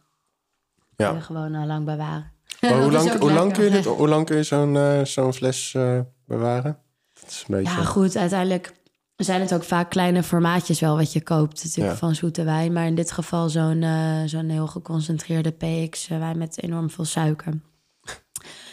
Ja. 0.96 1.06
Kun 1.08 1.16
je 1.16 1.22
gewoon 1.22 1.54
eh, 1.54 1.66
lang 1.66 1.84
bewaren. 1.84 2.32
Maar 2.60 2.80
hoe, 2.82 2.92
lang, 2.92 3.18
hoe, 3.18 3.32
lang 3.32 3.52
kun 3.52 3.64
je 3.64 3.70
dit, 3.70 3.84
hoe 3.84 4.08
lang 4.08 4.26
kun 4.26 4.36
je 4.36 4.42
zo'n 4.42 4.76
eh, 4.76 5.04
zo'n 5.04 5.32
fles 5.32 5.74
eh, 5.74 6.00
bewaren? 6.26 6.78
Dat 7.20 7.30
is 7.30 7.44
een 7.48 7.56
beetje... 7.56 7.76
Ja, 7.78 7.84
goed, 7.84 8.16
uiteindelijk 8.16 8.72
zijn 9.16 9.40
het 9.40 9.54
ook 9.54 9.64
vaak 9.64 9.90
kleine 9.90 10.22
formaatjes 10.22 10.80
wel 10.80 10.96
wat 10.96 11.12
je 11.12 11.22
koopt. 11.22 11.64
Natuurlijk 11.64 11.92
Ja. 11.94 11.98
van 11.98 12.14
zoete 12.14 12.44
wijn. 12.44 12.72
Maar 12.72 12.86
in 12.86 12.94
dit 12.94 13.12
geval 13.12 13.48
zo'n 13.48 13.84
zo'n 14.26 14.48
heel 14.48 14.66
geconcentreerde 14.66 15.50
PX-wijn 15.50 16.38
met 16.38 16.62
enorm 16.62 16.90
veel 16.90 17.04
suiker. 17.04 17.60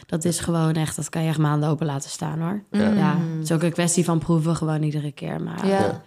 Dat 0.06 0.26
is 0.26 0.40
gewoon 0.40 0.74
echt, 0.74 0.96
dat 0.96 1.10
kan 1.10 1.22
je 1.22 1.30
echt 1.30 1.38
maanden 1.38 1.70
open 1.70 1.86
laten 1.86 2.10
staan 2.10 2.40
hoor. 2.40 2.64
Ja. 2.72 2.92
Ja, 2.94 3.18
het 3.18 3.44
is 3.44 3.52
ook 3.52 3.64
een 3.64 3.72
kwestie 3.72 4.06
van 4.06 4.20
proeven 4.20 4.56
gewoon 4.56 4.82
iedere 4.84 5.12
keer. 5.12 5.42
Maar 5.42 5.68
ja, 5.68 6.02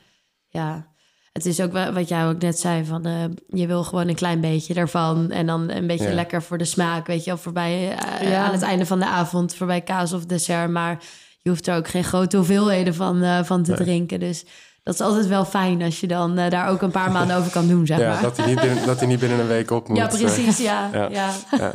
ja. 0.48 0.89
Het 1.32 1.46
is 1.46 1.60
ook 1.60 1.72
wel 1.72 1.92
wat 1.92 2.08
jij 2.08 2.26
ook 2.26 2.40
net 2.40 2.58
zei, 2.58 2.84
van 2.84 3.04
eh, 3.06 3.24
je 3.48 3.66
wil 3.66 3.84
gewoon 3.84 4.08
een 4.08 4.14
klein 4.14 4.40
beetje 4.40 4.74
ervan. 4.74 5.30
En 5.30 5.46
dan 5.46 5.70
een 5.70 5.86
beetje 5.86 6.08
Ja. 6.08 6.14
lekker 6.14 6.42
voor 6.42 6.58
de 6.58 6.64
smaak, 6.64 7.06
weet 7.06 7.24
je 7.24 7.30
wel, 7.30 7.38
voorbij 7.38 7.96
eh, 7.96 8.30
Ja. 8.30 8.44
aan 8.44 8.52
het 8.52 8.62
einde 8.62 8.86
van 8.86 8.98
de 8.98 9.06
avond, 9.06 9.54
voorbij 9.54 9.80
kaas 9.80 10.12
of 10.12 10.24
dessert. 10.26 10.70
Maar 10.70 10.98
je 11.42 11.50
hoeft 11.50 11.66
er 11.66 11.76
ook 11.76 11.88
geen 11.88 12.04
grote 12.04 12.36
hoeveelheden 12.36 12.94
van, 12.94 13.22
eh, 13.22 13.42
van 13.44 13.62
te 13.62 13.70
Nee. 13.72 13.80
drinken. 13.80 14.20
Dus 14.20 14.44
dat 14.82 14.94
is 14.94 15.00
altijd 15.00 15.26
wel 15.26 15.44
fijn 15.44 15.82
als 15.82 16.00
je 16.00 16.06
dan 16.06 16.38
eh, 16.38 16.50
daar 16.50 16.68
ook 16.68 16.82
een 16.82 16.90
paar 16.90 17.10
maanden 17.16 17.36
over 17.36 17.50
kan 17.52 17.68
doen, 17.68 17.86
zeg 17.86 17.98
Ja, 17.98 18.08
maar. 18.12 18.22
dat 18.22 18.36
hij, 18.36 18.46
niet 18.46 18.60
binnen, 18.60 18.86
dat 18.86 18.98
hij 18.98 19.08
niet 19.08 19.18
binnen 19.20 19.38
een 19.38 19.46
week 19.46 19.70
op 19.70 19.86
moet. 19.88 19.96
ja, 19.96 20.06
precies, 20.06 20.58
ja. 20.58 20.88
ja. 20.92 21.08
ja. 21.10 21.30
Ja, 21.50 21.72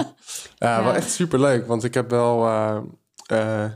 ja, 0.57 0.83
wel 0.83 0.93
echt 0.95 1.11
superleuk. 1.11 1.67
Want 1.67 1.83
ik 1.83 1.93
heb 1.93 2.09
wel 2.09 2.45
eh, 2.47 2.77
eh, 3.27 3.71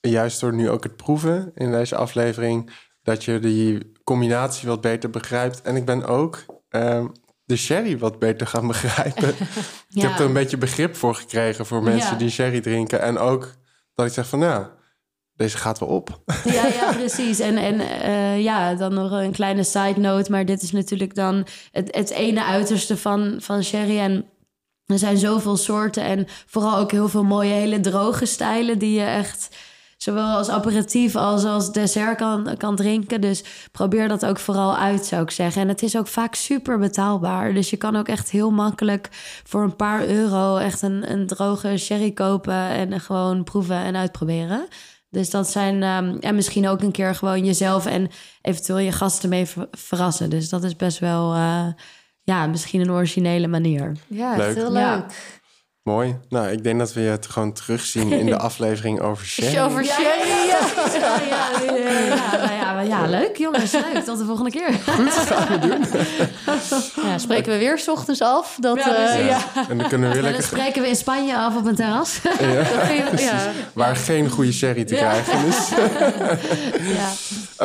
juist 0.00 0.40
door 0.40 0.54
nu 0.54 0.70
ook 0.70 0.82
het 0.82 0.96
proeven 0.96 1.50
in 1.54 1.70
deze 1.70 1.96
aflevering... 1.96 2.70
dat 3.02 3.24
je 3.24 3.38
die 3.38 3.92
combinatie 4.08 4.68
wat 4.68 4.80
beter 4.80 5.10
begrijpt. 5.10 5.62
En 5.62 5.76
ik 5.76 5.84
ben 5.84 6.04
ook 6.04 6.44
ehm, 6.68 7.06
de 7.44 7.56
sherry 7.56 7.98
wat 7.98 8.18
beter 8.18 8.46
gaan 8.46 8.66
begrijpen. 8.74 9.28
Ik 9.94 10.02
heb 10.02 10.18
er 10.18 10.24
een 10.24 10.32
beetje 10.32 10.56
begrip 10.58 10.96
voor 10.96 11.14
gekregen 11.14 11.66
voor 11.66 11.82
mensen 11.82 12.12
Ja. 12.12 12.18
die 12.18 12.30
sherry 12.30 12.60
drinken. 12.60 13.00
En 13.00 13.18
ook 13.18 13.54
dat 13.94 14.06
ik 14.06 14.12
zeg 14.12 14.28
van, 14.28 14.38
nou, 14.38 14.66
deze 15.34 15.56
gaat 15.56 15.78
wel 15.78 15.88
op. 15.88 16.20
Ja, 16.44 16.66
ja, 16.66 16.92
precies. 17.02 17.38
En, 17.38 17.56
en 17.56 17.80
eh, 17.80 18.42
ja, 18.42 18.74
dan 18.74 18.94
nog 18.94 19.10
een 19.10 19.32
kleine 19.32 19.64
side 19.64 20.00
note. 20.00 20.30
Maar 20.30 20.44
dit 20.44 20.62
is 20.62 20.72
natuurlijk 20.72 21.14
dan 21.14 21.46
het, 21.72 21.94
het 21.94 22.10
ene 22.10 22.44
uiterste 22.44 22.96
van, 22.96 23.36
van 23.38 23.62
sherry. 23.64 23.98
En 23.98 24.24
er 24.86 24.98
zijn 24.98 25.18
zoveel 25.18 25.56
soorten 25.56 26.02
en 26.02 26.26
vooral 26.46 26.78
ook 26.78 26.90
heel 26.90 27.08
veel 27.08 27.24
mooie, 27.24 27.52
hele 27.52 27.80
droge 27.80 28.26
stijlen... 28.26 28.78
die 28.78 28.98
je 29.00 29.04
echt 29.06 29.48
zowel 29.98 30.36
als 30.36 30.48
aperitief 30.48 31.16
als 31.16 31.44
als 31.44 31.72
dessert 31.72 32.16
kan, 32.16 32.54
kan 32.56 32.76
drinken. 32.76 33.20
Dus 33.20 33.44
probeer 33.72 34.08
dat 34.08 34.26
ook 34.26 34.38
vooral 34.38 34.76
uit, 34.76 35.06
zou 35.06 35.22
ik 35.22 35.30
zeggen. 35.30 35.62
En 35.62 35.68
het 35.68 35.82
is 35.82 35.96
ook 35.96 36.06
vaak 36.06 36.34
super 36.34 36.78
betaalbaar. 36.78 37.54
Dus 37.54 37.70
je 37.70 37.76
kan 37.76 37.96
ook 37.96 38.08
echt 38.08 38.30
heel 38.30 38.50
makkelijk 38.50 39.08
voor 39.44 39.62
een 39.62 39.76
paar 39.76 40.06
euro... 40.06 40.56
echt 40.56 40.82
een, 40.82 41.10
een 41.12 41.26
droge 41.26 41.76
sherry 41.76 42.10
kopen 42.12 42.54
en 42.68 43.00
gewoon 43.00 43.44
proeven 43.44 43.76
en 43.76 43.96
uitproberen. 43.96 44.66
Dus 45.10 45.30
dat 45.30 45.50
zijn, 45.50 45.82
ehm, 45.82 46.16
en 46.20 46.34
misschien 46.34 46.68
ook 46.68 46.80
een 46.82 46.92
keer 46.92 47.14
gewoon 47.14 47.44
jezelf 47.44 47.86
en 47.86 48.08
eventueel 48.42 48.78
je 48.78 48.92
gasten 48.92 49.28
mee 49.28 49.46
ver- 49.46 49.68
verrassen. 49.70 50.30
Dus 50.30 50.48
dat 50.48 50.64
is 50.64 50.76
best 50.76 50.98
wel, 50.98 51.34
eh, 51.34 51.66
ja, 52.22 52.46
misschien 52.46 52.80
een 52.80 52.90
originele 52.90 53.46
manier. 53.46 53.92
Ja, 54.06 54.36
Leuk. 54.36 54.46
echt 54.46 54.56
heel 54.56 54.72
Ja. 54.72 55.06
Mooi. 55.88 56.16
Nou, 56.28 56.48
ik 56.48 56.64
denk 56.64 56.78
dat 56.78 56.92
we 56.92 57.00
het 57.00 57.26
gewoon 57.26 57.52
terugzien 57.52 58.12
in 58.12 58.26
de 58.26 58.36
aflevering 58.48 59.00
over 59.00 59.26
sherry. 59.26 59.58
Over 59.60 59.84
Ja, 59.84 59.92
sherry. 59.92 60.28
ja, 60.28 60.44
ja, 60.46 61.20
ja, 61.74 62.52
ja, 62.52 62.52
ja, 62.52 62.80
ja, 62.80 63.06
leuk 63.06 63.36
jongens, 63.36 63.72
leuk. 63.72 64.04
Tot 64.04 64.18
de 64.18 64.24
volgende 64.24 64.50
keer. 64.50 64.70
Ja, 67.04 67.18
spreken 67.18 67.52
we 67.52 67.58
weer 67.58 67.78
's 67.78 67.88
ochtends 67.88 68.22
af. 68.22 68.56
Dat, 68.60 68.76
Ja, 68.78 68.94
eh, 69.16 69.36
En 69.68 69.78
dan 69.78 69.88
kunnen 69.88 70.08
we 70.08 70.14
weer 70.14 70.22
dan 70.22 70.32
lekker... 70.32 70.42
spreken 70.42 70.82
we 70.82 70.88
in 70.88 70.96
Spanje 70.96 71.36
af 71.36 71.56
op 71.56 71.66
een 71.66 71.74
terras. 71.74 72.20
ja. 73.16 73.52
Waar 73.72 73.96
geen 73.96 74.28
goede 74.30 74.52
sherry 74.52 74.84
te 74.84 74.94
Ja. 74.94 75.00
krijgen 75.10 75.46
is. 75.46 75.68
ja. 76.96 77.08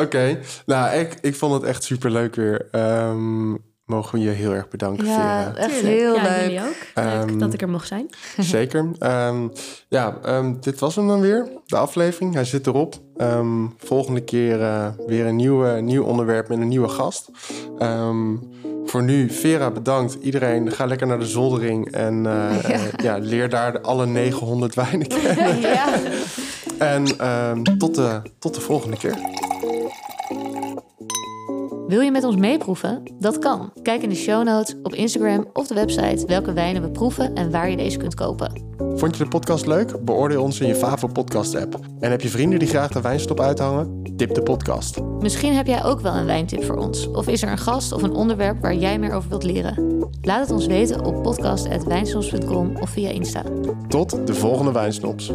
Oké, 0.02 0.38
nou, 0.66 0.96
ik, 0.98 1.14
ik 1.20 1.34
vond 1.36 1.52
het 1.52 1.62
echt 1.62 1.84
super 1.84 2.10
leuk 2.10 2.34
weer. 2.34 2.66
Ehm, 2.70 3.54
mogen 3.86 4.18
we 4.18 4.24
je 4.24 4.30
heel 4.30 4.52
erg 4.52 4.68
bedanken, 4.68 5.06
Ja, 5.06 5.12
Vera. 5.14 5.56
echt 5.56 5.68
Tuurlijk. 5.78 5.98
heel 5.98 6.14
ja, 6.14 6.22
leuk. 6.22 6.40
jullie 6.40 6.60
ook. 6.60 6.66
Leuk 6.94 7.04
Ehm, 7.06 7.38
dat 7.38 7.52
ik 7.52 7.62
er 7.62 7.68
mocht 7.68 7.88
zijn. 7.88 8.10
Zeker. 8.38 8.86
Ehm, 8.98 9.48
ja, 9.88 10.18
ehm, 10.24 10.54
dit 10.60 10.78
was 10.80 10.96
hem 10.96 11.06
dan 11.06 11.20
weer, 11.20 11.48
de 11.66 11.76
aflevering. 11.76 12.34
Hij 12.34 12.44
zit 12.44 12.66
erop. 12.66 12.94
Ehm, 13.16 13.66
volgende 13.78 14.20
keer 14.20 14.62
eh, 14.62 14.86
weer 15.06 15.26
een 15.26 15.36
nieuwe, 15.36 15.80
nieuw 15.80 16.04
onderwerp 16.04 16.48
met 16.48 16.58
een 16.58 16.68
nieuwe 16.68 16.88
gast. 16.88 17.28
Ehm, 17.78 18.36
voor 18.86 19.02
nu, 19.02 19.30
Vera, 19.30 19.70
bedankt. 19.70 20.16
Iedereen, 20.20 20.72
ga 20.72 20.84
lekker 20.86 21.06
naar 21.06 21.18
de 21.18 21.26
zoldering 21.26 21.92
en 21.92 22.26
eh, 22.26 22.62
Ja. 22.68 22.74
eh, 22.74 22.80
ja, 23.02 23.16
leer 23.18 23.48
daar 23.48 23.80
alle 23.80 24.06
900 24.06 24.74
wijnen 24.74 25.06
kennen. 25.22 25.60
Ja. 25.60 25.86
En 26.78 27.18
ehm, 27.18 27.62
tot, 27.78 27.94
de, 27.94 28.20
tot 28.38 28.54
de 28.54 28.60
volgende 28.60 28.96
keer. 28.96 29.14
Wil 31.94 32.02
je 32.02 32.10
met 32.10 32.24
ons 32.24 32.36
meeproeven? 32.36 33.02
Dat 33.18 33.38
kan. 33.38 33.72
Kijk 33.82 34.02
in 34.02 34.08
de 34.08 34.14
show 34.14 34.44
notes, 34.44 34.74
op 34.82 34.94
Instagram 34.94 35.46
of 35.52 35.66
de 35.66 35.74
website 35.74 36.26
welke 36.26 36.52
wijnen 36.52 36.82
we 36.82 36.90
proeven 36.90 37.34
en 37.34 37.50
waar 37.50 37.70
je 37.70 37.76
deze 37.76 37.98
kunt 37.98 38.14
kopen. 38.14 38.62
Vond 38.94 39.16
je 39.16 39.22
de 39.22 39.28
podcast 39.28 39.66
leuk? 39.66 40.04
Beoordeel 40.04 40.42
ons 40.42 40.60
in 40.60 40.66
je 40.66 40.74
favoriete 40.74 41.20
podcast 41.20 41.54
app. 41.56 41.78
En 42.00 42.10
heb 42.10 42.20
je 42.20 42.28
vrienden 42.28 42.58
die 42.58 42.68
graag 42.68 42.90
de 42.90 43.00
wijnstop 43.00 43.40
uithangen? 43.40 44.02
Tip 44.16 44.34
de 44.34 44.42
podcast. 44.42 45.00
Misschien 45.20 45.54
heb 45.54 45.66
jij 45.66 45.84
ook 45.84 46.00
wel 46.00 46.14
een 46.14 46.26
wijntip 46.26 46.64
voor 46.64 46.76
ons. 46.76 47.10
Of 47.10 47.28
is 47.28 47.42
er 47.42 47.50
een 47.50 47.58
gast 47.58 47.92
of 47.92 48.02
een 48.02 48.14
onderwerp 48.14 48.60
waar 48.60 48.74
jij 48.74 48.98
meer 48.98 49.12
over 49.12 49.28
wilt 49.28 49.44
leren? 49.44 50.08
Laat 50.22 50.40
het 50.40 50.50
ons 50.50 50.66
weten 50.66 51.04
op 51.04 51.22
podcast.wijnsnops.com 51.22 52.76
of 52.76 52.90
via 52.90 53.10
Insta. 53.10 53.42
Tot 53.88 54.26
de 54.26 54.34
volgende 54.34 54.72
wijnsnops. 54.72 55.32